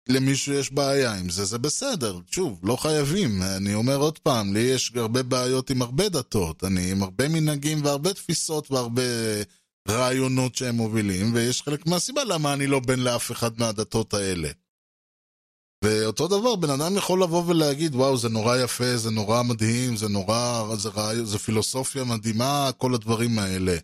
[0.08, 2.18] למישהו יש בעיה עם זה, זה בסדר.
[2.30, 3.42] שוב, לא חייבים.
[3.42, 6.64] אני אומר עוד פעם, לי יש הרבה בעיות עם הרבה דתות.
[6.64, 9.02] אני עם הרבה מנהגים והרבה תפיסות והרבה
[9.88, 14.48] רעיונות שהם מובילים, ויש חלק מהסיבה למה אני לא בן לאף אחד מהדתות האלה.
[15.84, 20.08] ואותו דבר, בן אדם יכול לבוא ולהגיד, וואו, זה נורא יפה, זה נורא מדהים, זה
[20.08, 23.76] נורא, זה, רעי, זה פילוסופיה מדהימה, כל הדברים האלה.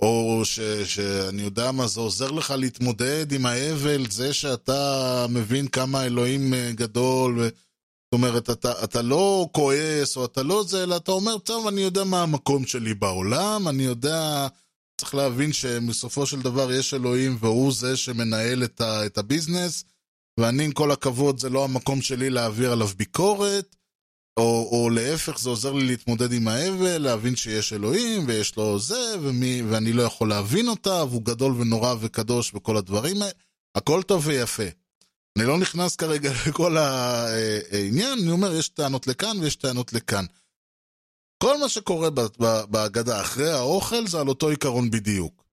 [0.00, 6.04] או ש, שאני יודע מה, זה עוזר לך להתמודד עם האבל, זה שאתה מבין כמה
[6.04, 7.48] אלוהים גדול, ו...
[8.06, 11.80] זאת אומרת, אתה, אתה לא כועס, או אתה לא זה, אלא אתה אומר, טוב, אני
[11.80, 14.48] יודע מה המקום שלי בעולם, אני יודע,
[15.00, 19.84] צריך להבין שבסופו של דבר יש אלוהים, והוא זה שמנהל את, ה, את הביזנס,
[20.40, 23.75] ואני, עם כל הכבוד, זה לא המקום שלי להעביר עליו ביקורת,
[24.36, 29.14] או, או להפך, זה עוזר לי להתמודד עם האבל, להבין שיש אלוהים, ויש לו זה,
[29.22, 33.32] ומי, ואני לא יכול להבין אותה, והוא גדול ונורא וקדוש וכל הדברים האלה.
[33.74, 34.62] הכל טוב ויפה.
[35.38, 40.24] אני לא נכנס כרגע לכל העניין, אני אומר, יש טענות לכאן ויש טענות לכאן.
[41.42, 42.10] כל מה שקורה
[42.70, 45.45] בהגדה אחרי האוכל זה על אותו עיקרון בדיוק.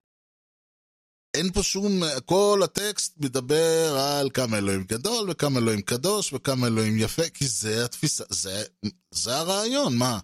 [1.34, 6.98] אין פה שום, כל הטקסט מדבר על כמה אלוהים גדול וכמה אלוהים קדוש וכמה אלוהים
[7.00, 8.64] יפה, כי זה התפיסה, זה,
[9.12, 10.20] זה הרעיון, מה?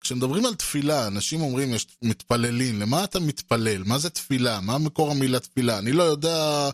[0.00, 3.82] כשמדברים על תפילה, אנשים אומרים, יש מתפללים, למה אתה מתפלל?
[3.82, 4.60] מה זה תפילה?
[4.60, 5.78] מה מקור המילה תפילה?
[5.78, 6.70] אני לא יודע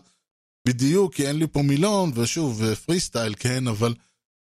[0.67, 3.93] בדיוק, כי אין לי פה מילון, ושוב, פרי סטייל, כן, אבל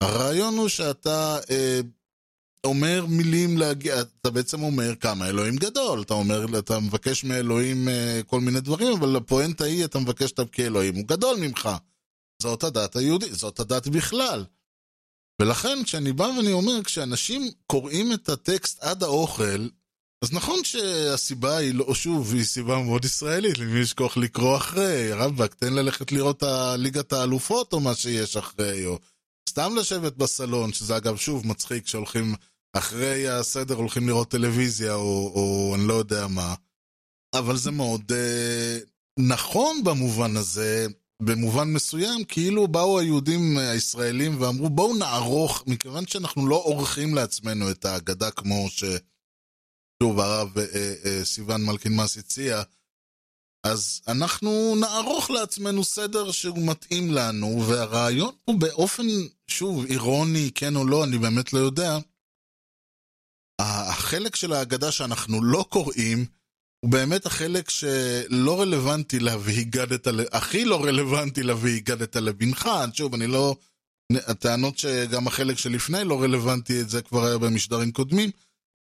[0.02, 1.82] הרעיון הוא שאתה אה,
[2.65, 8.21] אומר מילים להגיע, אתה בעצם אומר כמה אלוהים גדול, אתה אומר, אתה מבקש מאלוהים אה,
[8.28, 11.69] כל מיני דברים, אבל לפואנטה היא, אתה מבקש אותם כאלוהים, הוא גדול ממך.
[12.41, 14.45] זאת הדת היהודית, זאת הדת בכלל.
[15.41, 19.67] ולכן כשאני בא ואני אומר, כשאנשים קוראים את הטקסט עד האוכל,
[20.24, 25.13] אז נכון שהסיבה היא לא, שוב, היא סיבה מאוד ישראלית, למי יש כוח לקרוא אחרי,
[25.13, 26.43] רבאק, תן ללכת לראות
[26.78, 29.00] ליגת האלופות או מה שיש אחרי, או
[29.50, 32.36] סתם לשבת בסלון, שזה אגב שוב מצחיק שהולכים,
[32.74, 36.56] אחרי הסדר הולכים לראות טלוויזיה, או, או אני לא יודע מה.
[37.36, 38.78] אבל זה מאוד אה,
[39.20, 40.88] נכון במובן הזה,
[41.22, 47.86] במובן מסוים, כאילו באו היהודים הישראלים ואמרו בואו נערוך, מכיוון שאנחנו לא עורכים לעצמנו את
[47.86, 48.84] ההגדה כמו ש...
[50.04, 52.62] שוב הרב אה, אה, סיון מלכינמס הציע,
[53.64, 59.08] אז אנחנו נערוך לעצמנו סדר שהוא מתאים לנו, והרעיון הוא באופן,
[59.48, 61.98] שוב, אירוני, כן או לא, אני באמת לא יודע,
[63.62, 66.26] החלק של ההגדה שאנחנו לא קוראים,
[66.80, 73.28] הוא באמת החלק שלא רלוונטי לה והגדת, הכי לא רלוונטי לה והגדת לבנך, שוב, אני
[73.28, 73.56] לא...
[74.28, 78.32] הטענות שגם החלק שלפני לא רלוונטי, את זה כבר היה במשדרים קודמים,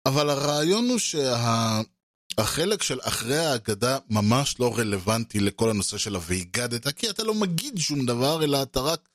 [0.06, 2.88] אבל הרעיון הוא שהחלק שה...
[2.88, 8.06] של אחרי ההגדה ממש לא רלוונטי לכל הנושא של ה"והגדת", כי אתה לא מגיד שום
[8.06, 9.08] דבר, אלא אתה רק...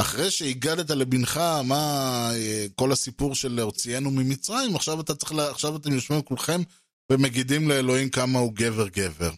[0.00, 2.30] אחרי שהגדת לבנך, מה
[2.74, 5.32] כל הסיפור של הוציאנו ממצרים, עכשיו אתה צריך.
[5.32, 6.60] עכשיו אתם יושבים כולכם
[7.12, 9.30] ומגידים לאלוהים כמה הוא גבר גבר.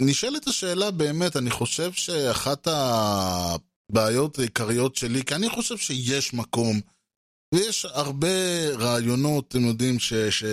[0.00, 6.80] ונשאלת השאלה באמת, אני חושב שאחת הבעיות העיקריות שלי, כי אני חושב שיש מקום,
[7.54, 10.14] ויש הרבה רעיונות, אתם יודעים, ש...
[10.14, 10.44] ש...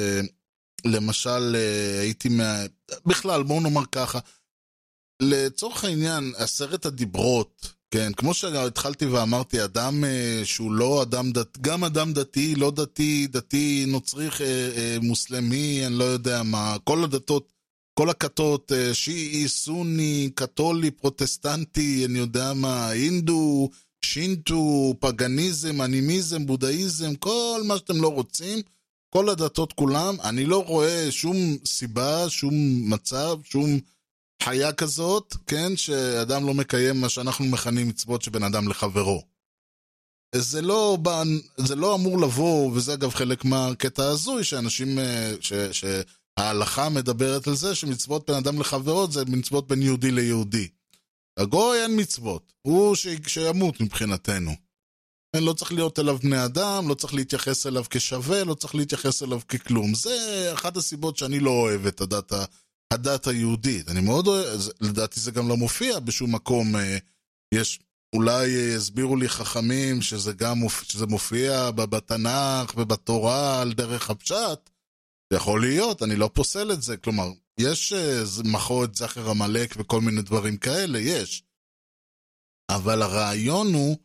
[0.86, 1.56] למשל,
[2.02, 2.64] הייתי מה...
[3.06, 4.20] בכלל, בואו נאמר ככה,
[5.22, 11.84] לצורך העניין, עשרת הדיברות, כן, כמו שהתחלתי ואמרתי, אדם אה, שהוא לא אדם דתי, גם
[11.84, 14.46] אדם דתי, לא דתי, דתי, נוצרי, אה,
[14.78, 17.54] אה, מוסלמי, אני לא יודע מה, כל הדתות,
[17.94, 23.70] כל הכתות, שיעי, סוני, קתולי, פרוטסטנטי, אני יודע מה, הינדו,
[24.02, 28.60] שינטו, פגניזם, אנימיזם, בודהיזם, כל מה שאתם לא רוצים,
[29.10, 32.54] כל הדתות כולם, אני לא רואה שום סיבה, שום
[32.94, 33.80] מצב, שום...
[34.44, 39.24] חיה כזאת, כן, שאדם לא מקיים מה שאנחנו מכנים מצוות שבין אדם לחברו.
[40.36, 40.98] זה לא,
[41.58, 47.56] זה לא אמור לבוא, וזה אגב חלק מהקטע ההזוי, שאנשים, אה, ש, שההלכה מדברת על
[47.56, 50.68] זה שמצוות בין אדם לחברו זה מצוות בין יהודי ליהודי.
[51.40, 54.52] הגוי אין מצוות, הוא ש, שימות מבחינתנו.
[55.36, 59.24] אין, לא צריך להיות אליו בני אדם, לא צריך להתייחס אליו כשווה, לא צריך להתייחס
[59.24, 59.94] אליו ככלום.
[59.96, 62.34] זה אחת הסיבות שאני לא אוהב את הדת.
[62.92, 63.90] הדת היהודית.
[63.90, 66.76] אני מאוד אוהב, לדעתי זה גם לא מופיע בשום מקום.
[66.76, 66.98] אה,
[67.54, 67.80] יש,
[68.16, 74.70] אולי יסבירו לי חכמים שזה גם שזה מופיע בתנ"ך ובתורה על דרך הפשט.
[75.34, 76.98] יכול להיות, אני לא פוסל את זה.
[76.98, 77.28] כלומר,
[77.60, 81.44] יש אה, מחו זכר עמלק וכל מיני דברים כאלה, יש.
[82.72, 83.98] אבל הרעיון הוא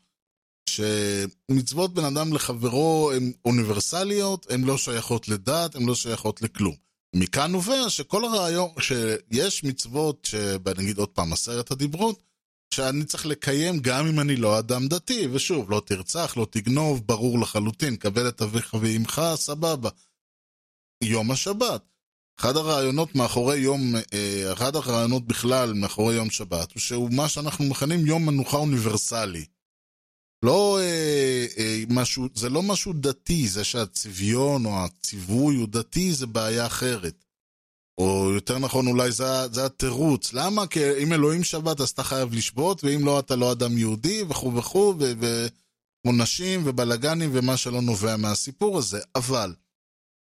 [0.70, 6.86] שמצוות בין אדם לחברו הן אוניברסליות, הן לא שייכות לדת, הן לא שייכות לכלום.
[7.14, 12.22] מכאן נובע שכל הרעיון, שיש מצוות, שנגיד עוד פעם, עשרת הדיברות,
[12.74, 17.38] שאני צריך לקיים גם אם אני לא אדם דתי, ושוב, לא תרצח, לא תגנוב, ברור
[17.38, 19.90] לחלוטין, קבל את אביך ואימך, סבבה.
[21.04, 21.82] יום השבת.
[22.40, 27.64] אחד הרעיונות מאחורי יום, אה, אחד הרעיונות בכלל מאחורי יום שבת, הוא שהוא מה שאנחנו
[27.64, 29.44] מכנים יום מנוחה אוניברסלי.
[30.42, 36.27] לא אה, אה, משהו, זה לא משהו דתי, זה שהצביון או הציווי הוא דתי זה
[36.27, 37.25] בעיה אחרת.
[37.99, 40.32] או יותר נכון אולי זה, זה התירוץ.
[40.32, 40.66] למה?
[40.66, 44.55] כי אם אלוהים שבת אז אתה חייב לשבות, ואם לא אתה לא אדם יהודי וכו'
[44.55, 44.95] וכו',
[46.05, 49.01] ועונשים ובלאגנים ומה שלא נובע מהסיפור הזה.
[49.14, 49.55] אבל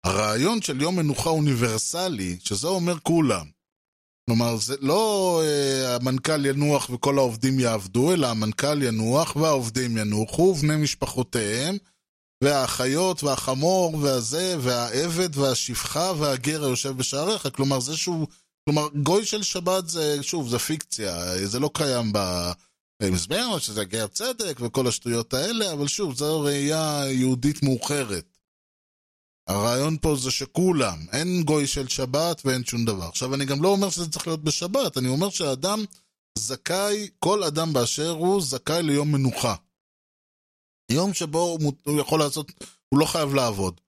[0.04, 3.46] הרעיון של יום מנוחה אוניברסלי, שזה אומר כולם,
[4.26, 10.76] כלומר, זה לא אה, המנכ"ל ינוח וכל העובדים יעבדו, אלא המנכ"ל ינוח והעובדים ינוחו, ובני
[10.76, 11.76] משפחותיהם,
[12.44, 17.48] והאחיות והחמור והזה, והעבד והשפחה והגר היושב בשעריך.
[17.52, 18.26] כלומר, זה שהוא...
[18.64, 22.12] כלומר, גוי של שבת זה, שוב, זה פיקציה, זה לא קיים
[23.02, 28.31] במזמר, שזה גר צדק וכל השטויות האלה, אבל שוב, זו ראייה יהודית מאוחרת.
[29.46, 33.08] הרעיון פה זה שכולם, אין גוי של שבת ואין שום דבר.
[33.08, 35.84] עכשיו, אני גם לא אומר שזה צריך להיות בשבת, אני אומר שהאדם
[36.38, 39.54] זכאי, כל אדם באשר הוא זכאי ליום מנוחה.
[40.90, 42.52] יום שבו הוא, יכול לעשות,
[42.88, 43.80] הוא לא חייב לעבוד.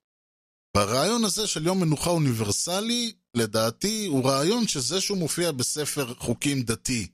[0.77, 7.07] והרעיון הזה של יום מנוחה אוניברסלי, לדעתי, הוא רעיון שזה שהוא מופיע בספר חוקים דתי,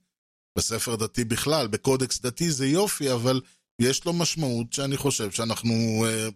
[0.59, 3.41] בספר דתי בכלל, בקודקס דתי זה יופי, אבל
[3.81, 6.29] יש לו משמעות שאני חושב שאנחנו אה,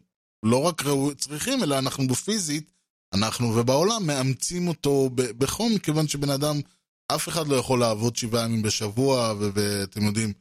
[0.45, 2.73] לא רק ראו, צריכים, אלא אנחנו בפיזית,
[3.15, 6.61] אנחנו ובעולם מאמצים אותו בחום, כיוון שבן אדם,
[7.09, 10.33] אף אחד לא יכול לעבוד שבעה ימים בשבוע, ואתם יודעים,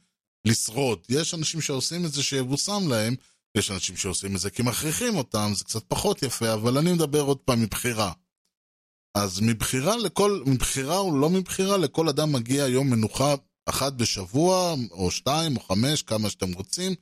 [0.44, 0.98] לשרוד.
[1.08, 3.14] יש אנשים שעושים את זה שיבושם להם,
[3.56, 7.20] יש אנשים שעושים את זה כי מכריחים אותם, זה קצת פחות יפה, אבל אני מדבר
[7.20, 8.12] עוד פעם מבחירה.
[9.14, 13.34] אז מבחירה לכל, מבחירה או לא מבחירה, לכל אדם מגיע יום מנוחה
[13.66, 16.94] אחת בשבוע, או שתיים, או חמש, כמה שאתם רוצים,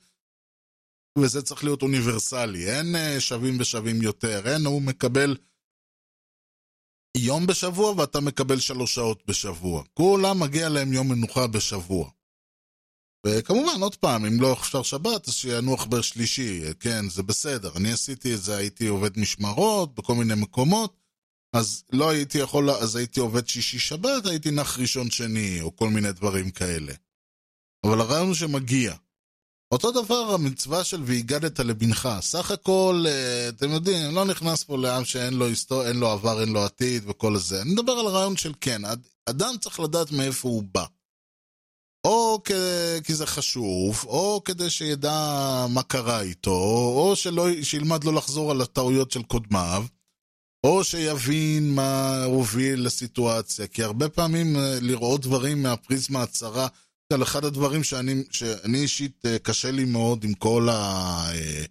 [1.19, 5.37] וזה צריך להיות אוניברסלי, אין אה, שווים ושווים יותר, אין, הוא מקבל
[7.17, 9.83] יום בשבוע ואתה מקבל שלוש שעות בשבוע.
[9.93, 12.09] כולם מגיע להם יום מנוחה בשבוע.
[13.27, 17.71] וכמובן, עוד פעם, אם לא אפשר שבת, אז שינוח בשלישי, כן, זה בסדר.
[17.77, 20.97] אני עשיתי את זה, הייתי עובד משמרות בכל מיני מקומות,
[21.55, 26.51] אז לא הייתי יכול, אז הייתי עובד שישי-שבת, הייתי נח ראשון-שני, או כל מיני דברים
[26.51, 26.93] כאלה.
[27.85, 28.95] אבל הרעיון הוא שמגיע.
[29.73, 32.09] אותו דבר המצווה של והגדת לבנך.
[32.21, 36.41] סך הכל, אה, אתם יודעים, לא נכנס פה לעם שאין לו היסטוריה, אין לו עבר,
[36.41, 37.61] אין לו עתיד וכל זה.
[37.61, 38.81] אני מדבר על הרעיון של כן,
[39.25, 40.85] אדם צריך לדעת מאיפה הוא בא.
[42.07, 42.41] או
[43.03, 46.51] כי זה חשוב, או כדי שידע מה קרה איתו,
[46.95, 49.85] או שלא, שילמד לא לחזור על הטעויות של קודמיו,
[50.65, 53.67] או שיבין מה הוביל לסיטואציה.
[53.67, 56.67] כי הרבה פעמים אה, לראות דברים מהפריזמה הצרה,
[57.13, 60.73] על אחד הדברים שאני, שאני אישית אה, קשה לי מאוד עם כל ה...
[61.33, 61.65] אה,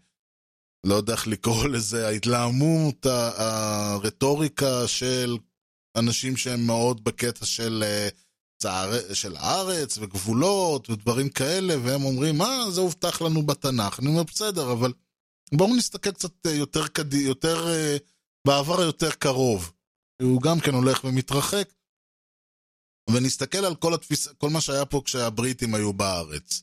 [0.86, 5.38] לא יודע איך לקרוא לזה, ההתלהמות, הרטוריקה של
[5.96, 7.84] אנשים שהם מאוד בקטע של,
[8.64, 14.00] אה, של הארץ וגבולות ודברים כאלה, והם אומרים, מה, זה הובטח לנו בתנ"ך.
[14.00, 14.92] אני אומר, בסדר, אבל
[15.54, 17.66] בואו נסתכל קצת יותר, יותר
[18.46, 19.72] בעבר היותר קרוב.
[20.22, 21.68] הוא גם כן הולך ומתרחק.
[23.10, 26.62] ונסתכל על כל, התפיס, כל מה שהיה פה כשהבריטים היו בארץ.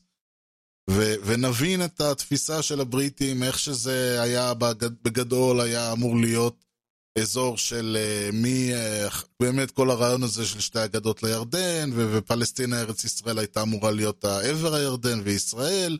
[0.90, 6.64] ו, ונבין את התפיסה של הבריטים, איך שזה היה בגד, בגדול, היה אמור להיות
[7.18, 12.80] אזור של uh, מי, uh, באמת כל הרעיון הזה של שתי אגדות לירדן, ו, ופלסטינה,
[12.80, 15.98] ארץ ישראל הייתה אמורה להיות עבר הירדן וישראל,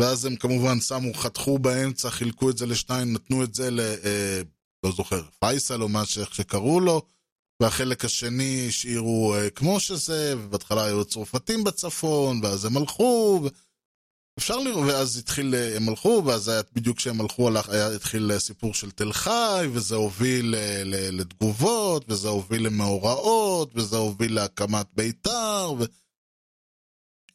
[0.00, 3.80] ואז הם כמובן שמו, חתכו באמצע, חילקו את זה לשניים, נתנו את זה ל...
[3.80, 4.46] Uh,
[4.84, 7.02] לא זוכר, פייסל או מה שקראו לו,
[7.62, 13.48] והחלק השני השאירו uh, כמו שזה, ובהתחלה היו צרפתים בצפון, ואז הם הלכו, ו...
[14.38, 18.32] אפשר לראות, ואז התחיל, אה, הם הלכו, ואז היה בדיוק כשהם הלכו, הלך, היה, התחיל
[18.32, 24.86] אה, סיפור של תל חי, וזה הוביל ל, לתגובות, וזה הוביל למאורעות, וזה הוביל להקמת
[24.96, 25.84] בית"ר, ו...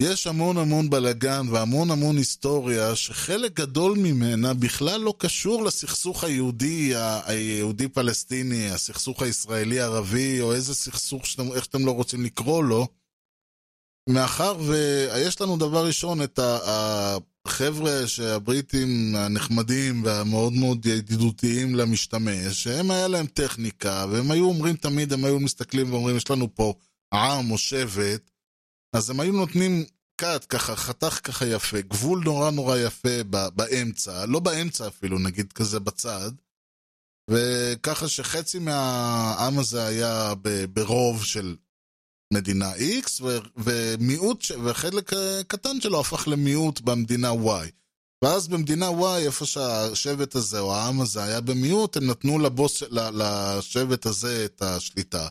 [0.03, 6.91] יש המון המון בלאגן והמון המון היסטוריה שחלק גדול ממנה בכלל לא קשור לסכסוך היהודי,
[7.25, 12.87] היהודי-פלסטיני, הסכסוך הישראלי-ערבי, או איזה סכסוך שאתם, איך שאתם לא רוצים לקרוא לו.
[14.09, 23.07] מאחר ויש לנו דבר ראשון את החבר'ה שהבריטים הנחמדים והמאוד מאוד ידידותיים למשתמש, שהם היה
[23.07, 26.73] להם טכניקה, והם היו אומרים תמיד, הם היו מסתכלים ואומרים, יש לנו פה
[27.13, 28.31] עם או שבט,
[28.97, 29.85] אז הם היו נותנים
[30.15, 33.23] קאט ככה, חתך ככה יפה, גבול נורא נורא יפה
[33.55, 36.31] באמצע, לא באמצע אפילו, נגיד כזה בצד,
[37.29, 40.33] וככה שחצי מהעם הזה היה
[40.73, 41.55] ברוב של
[42.33, 43.23] מדינה X,
[43.57, 45.11] ומיעוט, וחלק
[45.47, 47.71] קטן שלו הפך למיעוט במדינה Y.
[48.23, 54.05] ואז במדינה Y, איפה שהשבט הזה או העם הזה היה במיעוט, הם נתנו לבוס, לשבט
[54.05, 55.27] הזה את השליטה.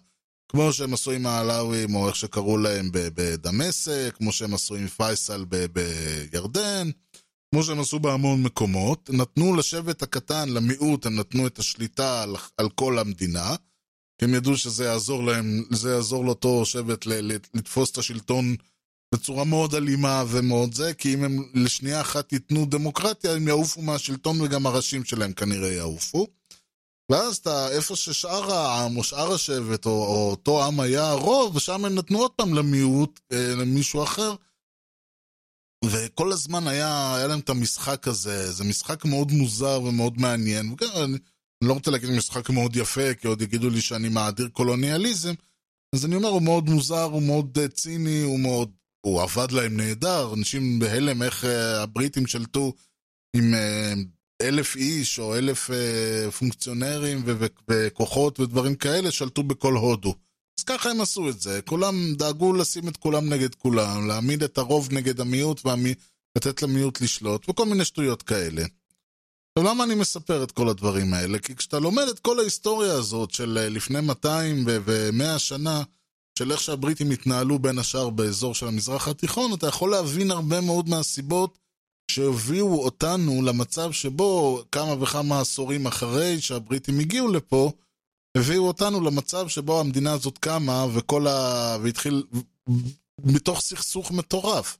[0.49, 5.45] כמו שהם עשו עם העלאווים, או איך שקראו להם בדמשק, כמו שהם עשו עם פייסל
[5.73, 6.91] בירדן,
[7.51, 9.11] כמו שהם עשו בהמון מקומות.
[9.13, 13.55] נתנו לשבט הקטן, למיעוט, הם נתנו את השליטה על, על כל המדינה.
[14.19, 17.07] כי הם ידעו שזה יעזור להם, זה יעזור לאותו שבט
[17.55, 18.57] לתפוס את השלטון
[19.15, 24.41] בצורה מאוד אלימה ומאוד זה, כי אם הם לשנייה אחת ייתנו דמוקרטיה, הם יעופו מהשלטון
[24.41, 26.27] וגם הראשים שלהם כנראה יעופו.
[27.11, 31.85] ואז אתה, איפה ששאר העם או שאר השבט או, או אותו עם היה הרוב, ושם
[31.85, 34.35] הם נתנו עוד פעם למיעוט, אה, למישהו אחר.
[35.85, 40.73] וכל הזמן היה, היה להם את המשחק הזה, זה משחק מאוד מוזר ומאוד מעניין.
[40.73, 41.19] וכן, אני,
[41.63, 45.35] אני לא רוצה להגיד משחק מאוד יפה, כי עוד יגידו לי שאני מאדיר קולוניאליזם,
[45.95, 48.71] אז אני אומר, הוא מאוד מוזר, הוא מאוד uh, ציני, הוא מאוד...
[49.07, 51.47] הוא עבד להם נהדר, אנשים בהלם איך uh,
[51.83, 52.73] הבריטים שלטו
[53.37, 57.23] עם uh, אלף איש או אלף uh, פונקציונרים
[57.71, 60.15] וכוחות ודברים כאלה, שלטו בכל הודו.
[60.59, 64.59] אז ככה הם עשו את זה, כולם דאגו לשים את כולם נגד כולם, להעמיד את
[64.59, 68.63] הרוב נגד המיעוט ולתת למיעוט לשלוט, וכל מיני שטויות כאלה.
[69.59, 71.39] עכשיו, למה אני מספר את כל הדברים האלה?
[71.39, 75.83] כי כשאתה לומד את כל ההיסטוריה הזאת של אה, לפני 200 ו-100 שנה,
[76.39, 80.89] של איך שהבריטים התנהלו בין השאר באזור של המזרח התיכון, אתה יכול להבין הרבה מאוד
[80.89, 81.59] מהסיבות
[82.11, 87.73] שהביאו אותנו למצב שבו כמה וכמה עשורים אחרי שהבריטים הגיעו לפה,
[88.37, 91.77] הביאו אותנו למצב שבו המדינה הזאת קמה וכל ה...
[91.83, 92.23] והתחיל
[93.25, 94.79] מתוך סכסוך מטורף.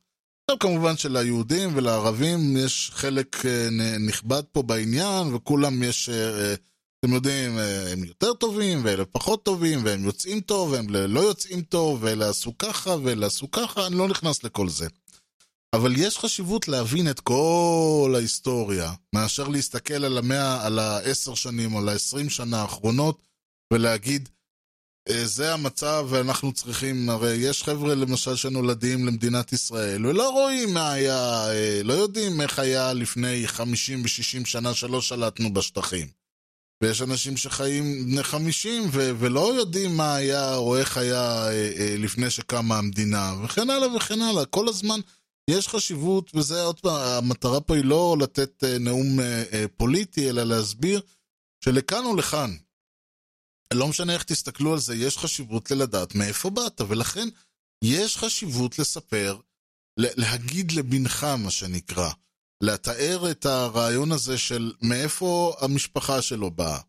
[0.51, 3.69] עכשיו כמובן שליהודים ולערבים יש חלק אה,
[4.07, 6.55] נכבד פה בעניין, וכולם יש, אה,
[7.01, 11.63] אתם יודעים, אה, הם יותר טובים ואלה פחות טובים, והם יוצאים טוב והם לא יוצאים
[11.63, 14.87] טוב, ואלה עשו ככה ואלה עשו ככה, אני לא נכנס לכל זה.
[15.77, 21.79] אבל יש חשיבות להבין את כל ההיסטוריה, מאשר להסתכל על המאה, על העשר שנים או
[21.79, 23.23] על העשרים שנה האחרונות,
[23.73, 24.29] ולהגיד,
[25.09, 30.93] אה, זה המצב ואנחנו צריכים, הרי יש חבר'ה למשל שנולדים למדינת ישראל ולא רואים מה
[30.93, 36.07] היה, אה, לא יודעים איך היה לפני 50 ו-60 שנה שלא שלטנו בשטחים.
[36.83, 42.31] ויש אנשים שחיים בני 50 ו- ולא יודעים מה היה או איך היה אה, לפני
[42.31, 44.45] שקמה המדינה, וכן הלאה וכן הלאה.
[44.45, 45.01] כל הזמן
[45.51, 49.19] יש חשיבות, וזה עוד פעם, המטרה פה היא לא לתת נאום
[49.77, 51.01] פוליטי, אלא להסביר
[51.65, 52.57] שלכאן או לכאן,
[53.73, 57.29] לא משנה איך תסתכלו על זה, יש חשיבות ללדעת מאיפה באת, ולכן
[57.85, 59.39] יש חשיבות לספר,
[59.97, 62.11] להגיד לבנך, מה שנקרא,
[62.63, 66.81] לתאר את הרעיון הזה של מאיפה המשפחה שלו באה.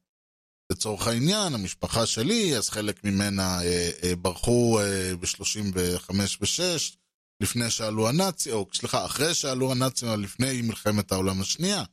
[0.72, 6.96] לצורך העניין, המשפחה שלי, אז חלק ממנה אה, אה, ברחו אה, ב-35 ו-6,
[7.42, 11.84] לפני שעלו הנאצים, או סליחה, אחרי שעלו הנאצים, לפני מלחמת העולם השנייה.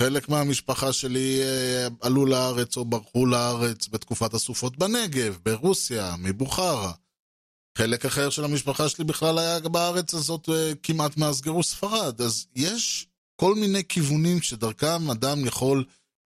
[0.00, 6.92] חלק מהמשפחה שלי אה, עלו לארץ או ברחו לארץ בתקופת הסופות בנגב, ברוסיה, מבוכרה.
[7.78, 12.20] חלק אחר של המשפחה שלי בכלל היה בארץ הזאת אה, כמעט מאז גירוש ספרד.
[12.20, 13.06] אז יש
[13.40, 15.84] כל מיני כיוונים שדרכם אדם יכול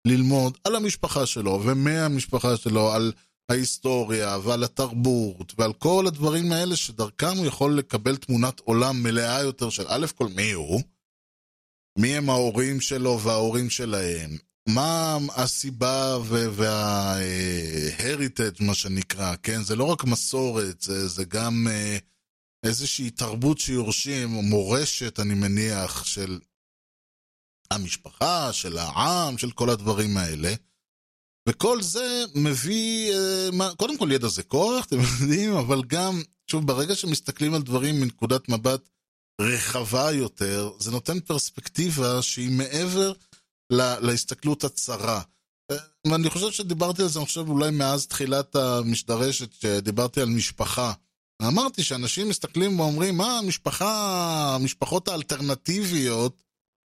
[0.07, 3.13] ללמוד על המשפחה שלו ומהמשפחה שלו, על
[3.49, 9.71] ההיסטוריה ועל התרבות ועל כל הדברים האלה שדרכם הוא יכול לקבל תמונת עולם מלאה יותר
[9.71, 10.83] של א' כל מי הוא,
[11.99, 14.37] מי הם ההורים שלו וההורים שלהם,
[14.69, 16.19] מה הסיבה
[16.53, 17.45] וה-heritage,
[18.65, 19.63] מה שנקרא, כן?
[19.63, 21.99] זה לא רק מסורת, זה, זה גם אה,
[22.63, 26.41] איזושהי תרבות שיורשים, או מורשת, אני מניח, של
[27.71, 30.55] המשפחה, של העם, של כל הדברים האלה.
[31.49, 36.95] וכל זה מביא, אה, קודם כל ידע זה כוח, אתם יודעים, אבל גם, שוב, ברגע
[36.95, 38.89] שמסתכלים על דברים מנקודת מבט
[39.41, 43.13] רחבה יותר, זה נותן פרספקטיבה שהיא מעבר
[43.71, 45.21] לה, להסתכלות הצרה.
[46.07, 50.93] ואני חושב שדיברתי על זה, אני חושב אולי מאז תחילת המשדרשת, שדיברתי על משפחה.
[51.43, 56.43] אמרתי שאנשים מסתכלים ואומרים, מה, המשפחה, המשפחות האלטרנטיביות,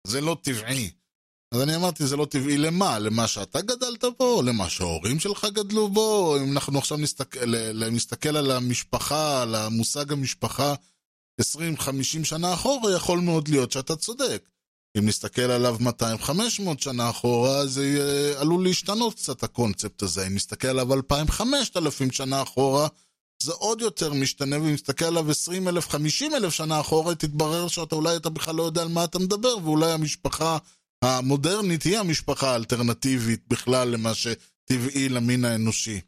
[0.07, 0.91] זה לא טבעי.
[1.55, 2.99] אז אני אמרתי, זה לא טבעי למה?
[2.99, 4.43] למה שאתה גדלת בו?
[4.43, 6.37] למה שההורים שלך גדלו בו?
[6.43, 7.55] אם אנחנו עכשיו נסתכל,
[7.91, 10.75] נסתכל על המשפחה, על המושג המשפחה,
[11.43, 11.45] 20-50
[12.25, 14.49] שנה אחורה, יכול מאוד להיות שאתה צודק.
[14.99, 15.77] אם נסתכל עליו
[16.21, 16.33] 200-500
[16.79, 20.27] שנה אחורה, זה עלול להשתנות קצת הקונספט הזה.
[20.27, 22.89] אם נסתכל עליו 2,000-5,000 שנה אחורה,
[23.43, 28.31] זה עוד יותר משתנה, ואם נסתכל עליו 20,000, 50,000 שנה אחורה, תתברר שאתה אולי אתה
[28.31, 30.59] בכלל לא יודע על מה אתה מדבר, ואולי המשפחה
[31.03, 36.01] המודרנית היא המשפחה האלטרנטיבית בכלל למה שטבעי למין האנושי.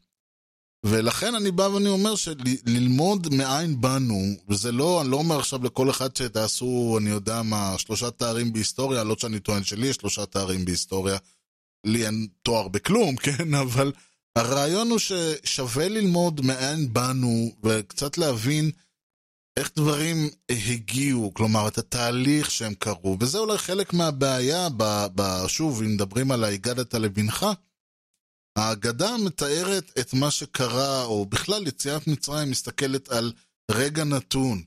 [0.85, 5.91] ולכן אני בא ואני אומר שללמוד מאין באנו, וזה לא, אני לא אומר עכשיו לכל
[5.91, 10.65] אחד שתעשו, אני יודע מה, שלושה תארים בהיסטוריה, לא שאני טוען שלי יש שלושה תארים
[10.65, 11.19] בהיסטוריה,
[11.87, 13.93] לי אין תואר בכלום, כן, אבל
[14.37, 18.71] הרעיון הוא ששווה ללמוד מאין באנו, וקצת להבין
[19.59, 25.83] איך דברים הגיעו, כלומר, את התהליך שהם קרו, וזה אולי חלק מהבעיה, ב, ב, שוב,
[25.83, 27.47] אם מדברים על ההגדת לבנך,
[28.59, 33.33] ההגדה מתארת את מה שקרה, או בכלל יציאת מצרים מסתכלת על
[33.71, 34.63] רגע נתון.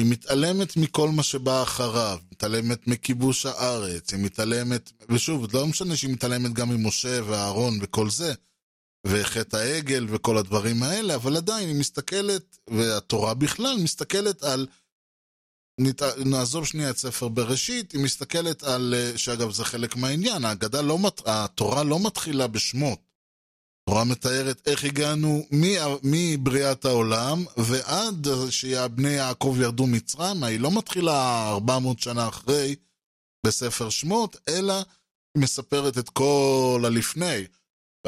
[0.00, 6.12] היא מתעלמת מכל מה שבא אחריו, מתעלמת מכיבוש הארץ, היא מתעלמת, ושוב, לא משנה שהיא
[6.12, 8.34] מתעלמת גם ממשה ואהרון וכל זה,
[9.06, 14.66] וחטא העגל וכל הדברים האלה, אבל עדיין היא מסתכלת, והתורה בכלל מסתכלת על,
[15.80, 16.02] נת...
[16.02, 21.82] נעזוב שנייה את ספר בראשית, היא מסתכלת על, שאגב זה חלק מהעניין, ההגדה לא, התורה
[21.84, 22.98] לא מתחילה בשמות.
[23.88, 25.46] התורה מתארת איך הגענו
[26.02, 32.76] מבריאת העולם ועד שבני יעקב ירדו מצרימה, היא לא מתחילה 400 שנה אחרי
[33.46, 34.74] בספר שמות, אלא
[35.36, 37.44] מספרת את כל הלפני.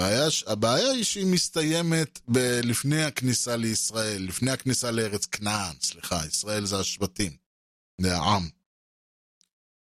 [0.01, 6.67] הבעיה, הבעיה היא שהיא מסתיימת ב- לפני הכניסה לישראל, לפני הכניסה לארץ כנען, סליחה, ישראל
[6.67, 7.37] זה השבטים,
[8.01, 8.49] זה העם.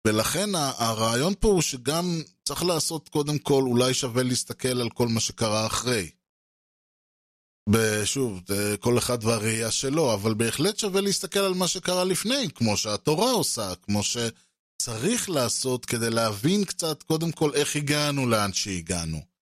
[0.07, 5.19] ולכן הרעיון פה הוא שגם צריך לעשות קודם כל, אולי שווה להסתכל על כל מה
[5.19, 6.11] שקרה אחרי.
[8.05, 8.41] שוב,
[8.79, 13.73] כל אחד והראייה שלו, אבל בהחלט שווה להסתכל על מה שקרה לפני, כמו שהתורה עושה,
[13.75, 19.36] כמו שצריך לעשות כדי להבין קצת, קודם כל, איך הגענו לאן שהגענו.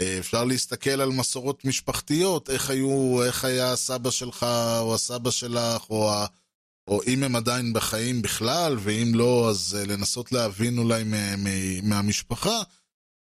[0.00, 4.46] אה, אפשר להסתכל על מסורות משפחתיות, איך היו, איך היה הסבא שלך,
[4.78, 6.26] או הסבא שלך, או ה...
[6.88, 11.04] או אם הם עדיין בחיים בכלל, ואם לא, אז אה, לנסות להבין אולי
[11.82, 12.62] מהמשפחה.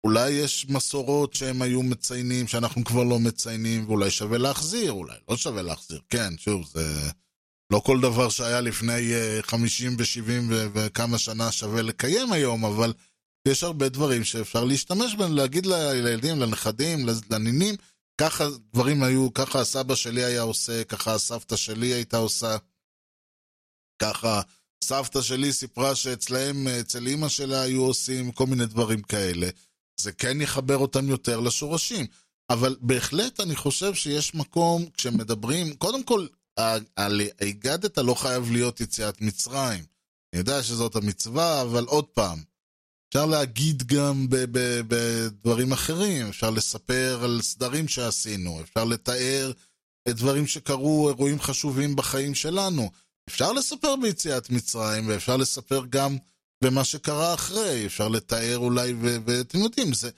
[0.04, 5.36] אולי יש מסורות שהם היו מציינים, שאנחנו כבר לא מציינים, ואולי שווה להחזיר, אולי לא
[5.36, 6.00] שווה להחזיר.
[6.08, 7.10] כן, שוב, זה
[7.72, 12.92] לא כל דבר שהיה לפני 50 ו-70 וכמה שנה שווה לקיים היום, אבל
[13.48, 17.74] יש הרבה דברים שאפשר להשתמש בהם, להגיד לילדים, לנכדים, לנינים,
[18.20, 22.56] ככה דברים היו, ככה הסבא שלי היה עושה, ככה הסבתא שלי הייתה עושה.
[24.02, 24.40] ככה
[24.84, 29.48] סבתא שלי סיפרה שאצלהם, אצל אימא שלה היו עושים כל מיני דברים כאלה.
[30.00, 32.06] זה כן יחבר אותם יותר לשורשים.
[32.50, 36.26] אבל בהחלט אני חושב שיש מקום, כשמדברים, קודם כל,
[36.96, 39.84] על הגדת לא חייב להיות יציאת מצרים.
[40.32, 42.42] אני יודע שזאת המצווה, אבל עוד פעם,
[43.10, 44.26] אפשר להגיד גם
[44.88, 49.52] בדברים אחרים, אפשר לספר על סדרים שעשינו, אפשר לתאר
[50.08, 52.90] את דברים שקרו, אירועים חשובים בחיים שלנו.
[53.28, 56.16] אפשר לספר ביציאת מצרים, ואפשר לספר גם
[56.64, 58.94] במה שקרה אחרי, אפשר לתאר אולי,
[59.24, 60.10] ואתם יודעים, זה...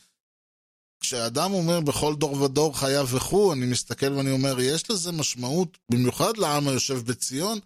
[1.01, 6.37] כשאדם אומר בכל דור ודור חייו וכו', אני מסתכל ואני אומר, יש לזה משמעות, במיוחד
[6.37, 7.59] לעם היושב בציון,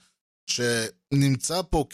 [0.46, 1.84] שנמצא פה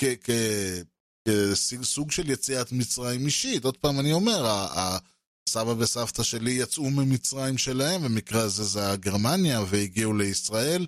[1.28, 3.64] כסוג של יציאת מצרים אישית.
[3.64, 9.60] עוד פעם אני אומר, הסבא וסבתא שלי יצאו ממצרים שלהם, במקרה הזה זה היה גרמניה,
[9.68, 10.86] והגיעו לישראל.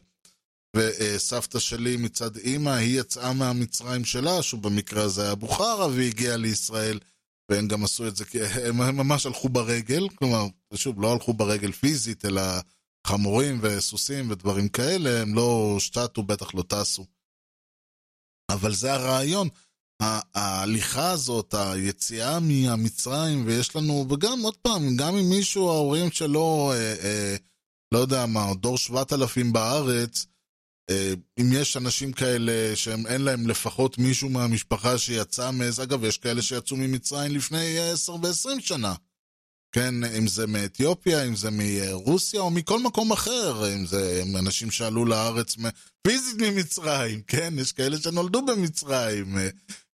[0.76, 6.98] וסבתא שלי מצד אימא, היא יצאה מהמצרים שלה, שהוא במקרה הזה היה בוכרה, והגיעה לישראל,
[7.50, 8.24] והם גם עשו את זה,
[8.68, 12.42] הם ממש הלכו ברגל, כלומר, שוב, לא הלכו ברגל פיזית, אלא
[13.06, 17.06] חמורים וסוסים ודברים כאלה, הם לא שטטו, בטח לא טסו.
[18.50, 19.48] אבל זה הרעיון,
[20.34, 26.94] ההליכה הזאת, היציאה מהמצרים, ויש לנו, וגם, עוד פעם, גם אם מישהו, ההורים שלו, אה,
[27.04, 27.36] אה,
[27.92, 30.26] לא יודע מה, דור שבעת אלפים בארץ,
[30.90, 36.42] אה, אם יש אנשים כאלה שאין להם לפחות מישהו מהמשפחה שיצא מאיזה, אגב, יש כאלה
[36.42, 38.94] שיצאו ממצרים לפני 10 ו-20 שנה.
[39.74, 45.04] כן, אם זה מאתיופיה, אם זה מרוסיה או מכל מקום אחר, אם זה אנשים שעלו
[45.04, 45.56] לארץ
[46.02, 49.48] פיזית ממצרים, כן, יש כאלה שנולדו במצרים, אה,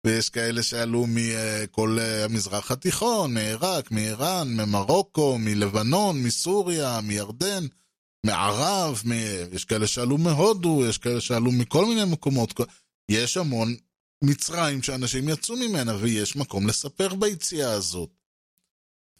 [0.05, 7.65] ויש כאלה שעלו מכל אה, המזרח התיכון, מעיראק, מאיראן, ממרוקו, מלבנון, מסוריה, מירדן.
[8.25, 9.11] מערב, מ...
[9.51, 12.53] יש כאלה שעלו מהודו, יש כאלה שעלו מכל מיני מקומות.
[13.09, 13.75] יש המון
[14.23, 18.09] מצרים שאנשים יצאו ממנה, ויש מקום לספר ביציאה הזאת.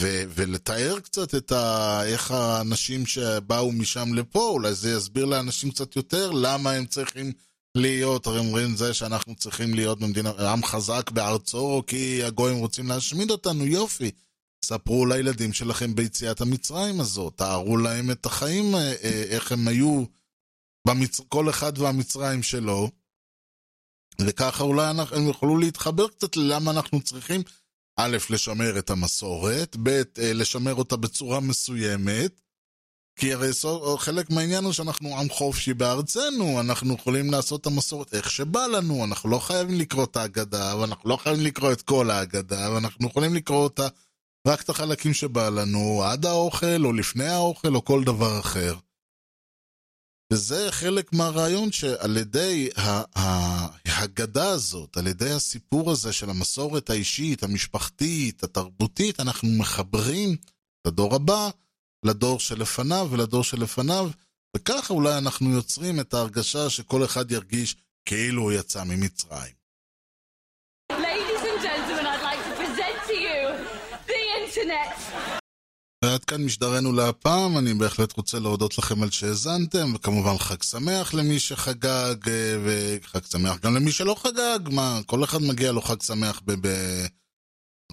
[0.02, 2.02] ו- ולתאר קצת את ה...
[2.06, 7.32] איך האנשים שבאו משם לפה, אולי זה יסביר לאנשים קצת יותר למה הם צריכים
[7.80, 13.32] להיות, הרי אומרים זה שאנחנו צריכים להיות במדינה, עם חזק בארצו, כי הגויים רוצים להשמיד
[13.32, 14.12] אותנו, יופי.
[14.66, 20.04] ספרו לילדים שלכם ביציאת המצרים הזאת, תארו להם את החיים, אה, אה, איך הם היו,
[20.88, 21.20] במצ...
[21.30, 22.90] כל אחד והמצרים שלו,
[24.22, 27.42] וככה אולי הם יוכלו להתחבר קצת ללמה אנחנו צריכים,
[28.00, 30.04] א', לשמר את המסורת, ב', אה,
[30.34, 32.42] לשמר אותה בצורה מסוימת,
[33.20, 33.50] כי הרי
[33.98, 39.06] חלק מהעניין הוא שאנחנו עם חופשי בארצנו, אנחנו יכולים לעשות את המסורת איך שבא לנו,
[39.06, 43.36] אנחנו לא חייבים לקרוא את ההגדה, ואנחנו לא חייבים לקרוא את כל ההגדה, ואנחנו יכולים
[43.36, 43.88] לקרוא אותה
[44.48, 48.76] רק את החלקים שבא לנו, עד האוכל, או לפני האוכל, או כל דבר אחר.
[50.34, 52.70] וזה חלק מהרעיון שעל ידי
[53.86, 60.36] ההגדה הזאת, על ידי הסיפור הזה של המסורת האישית, המשפחתית, התרבותית, אנחנו מחברים
[60.82, 61.50] את הדור הבא
[62.06, 64.10] לדור שלפניו ולדור שלפניו,
[64.56, 67.76] וככה אולי אנחנו יוצרים את ההרגשה שכל אחד ירגיש
[68.06, 69.60] כאילו הוא יצא ממצרים.
[76.04, 81.40] ועד כאן משדרנו להפעם, אני בהחלט רוצה להודות לכם על שהאזנתם, וכמובן חג שמח למי
[81.40, 86.42] שחגג, אה, וחג שמח גם למי שלא חגג, מה, כל אחד מגיע לו חג שמח
[86.46, 86.68] ב...
[86.68, 86.68] ב...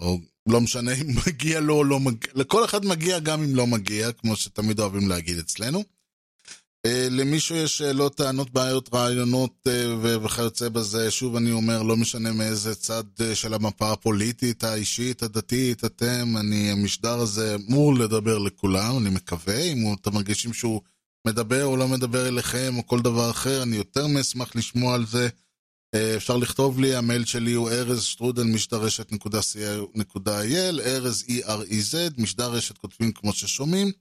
[0.01, 3.67] או לא משנה אם מגיע לו או לא מגיע, לכל אחד מגיע גם אם לא
[3.67, 5.85] מגיע, כמו שתמיד אוהבים להגיד אצלנו.
[6.87, 12.33] אה, למישהו יש שאלות, טענות, בעיות, רעיונות אה, וכיוצא בזה, שוב אני אומר, לא משנה
[12.33, 18.99] מאיזה צד אה, של המפה הפוליטית, האישית, הדתית, אתם, אני, המשדר הזה אמור לדבר לכולם,
[18.99, 20.81] אני מקווה, אם אתם מרגישים שהוא
[21.27, 25.29] מדבר או לא מדבר אליכם או כל דבר אחר, אני יותר מאשמח לשמוע על זה.
[26.17, 33.33] אפשר לכתוב לי, המייל שלי הוא ארז שטרודל משדרשת.co.il, ארז E-R-E-Z, משדר רשת כותבים כמו
[33.33, 33.93] ששומעים.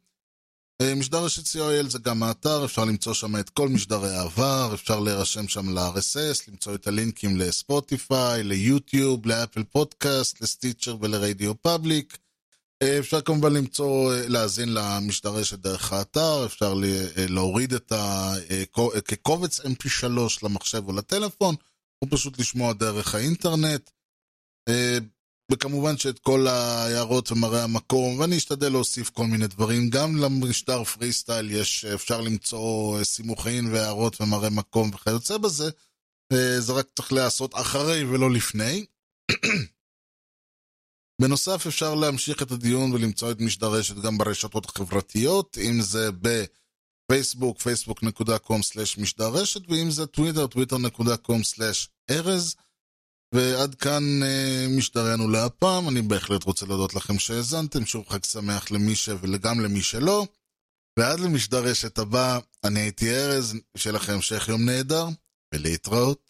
[0.82, 5.00] אה, משדר רשת co.il זה גם האתר, אפשר למצוא שם את כל משדרי העבר, אפשר
[5.00, 12.18] להירשם שם ל-RSS, למצוא את הלינקים לספוטיפיי, ליוטיוב, לאפל פודקאסט, לסטיצ'ר ולרדיו פאבליק.
[12.82, 16.74] אה, אפשר כמובן למצוא, אה, להאזין למשדר רשת דרך האתר, אפשר
[17.18, 18.34] להוריד את ה...
[18.72, 20.04] קו- כקובץ mp3
[20.44, 21.56] למחשב או לטלפון,
[22.02, 23.90] או פשוט לשמוע דרך האינטרנט.
[24.70, 24.98] אה,
[25.52, 29.90] וכמובן שאת כל ההערות ומראה המקום, ואני אשתדל להוסיף כל מיני דברים.
[29.90, 35.70] גם למשדר פרי סטייל יש, אפשר למצוא אה, סימוכין והערות ומראה מקום וכיוצא בזה.
[36.34, 38.86] אה, זה רק צריך להיעשות אחרי ולא לפני.
[41.22, 46.12] בנוסף, אפשר להמשיך את הדיון ולמצוא את משדר רשת גם ברשתות החברתיות, אם זה
[47.06, 52.56] בפייסבוק, facebook.com/משדר רשת, ואם זה טוויטר, twitter.com/ארז.
[53.34, 58.96] ועד כאן אה, משדרנו להפעם, אני בהחלט רוצה להודות לכם שהאזנתם, שוב חג שמח למי
[58.96, 59.10] ש...
[59.22, 60.26] וגם למי שלא.
[61.00, 65.08] ועד למשדר רשת הבא, אני הייתי ארז, שיהיה לכם המשך יום נהדר,
[65.54, 66.25] ולהתראות.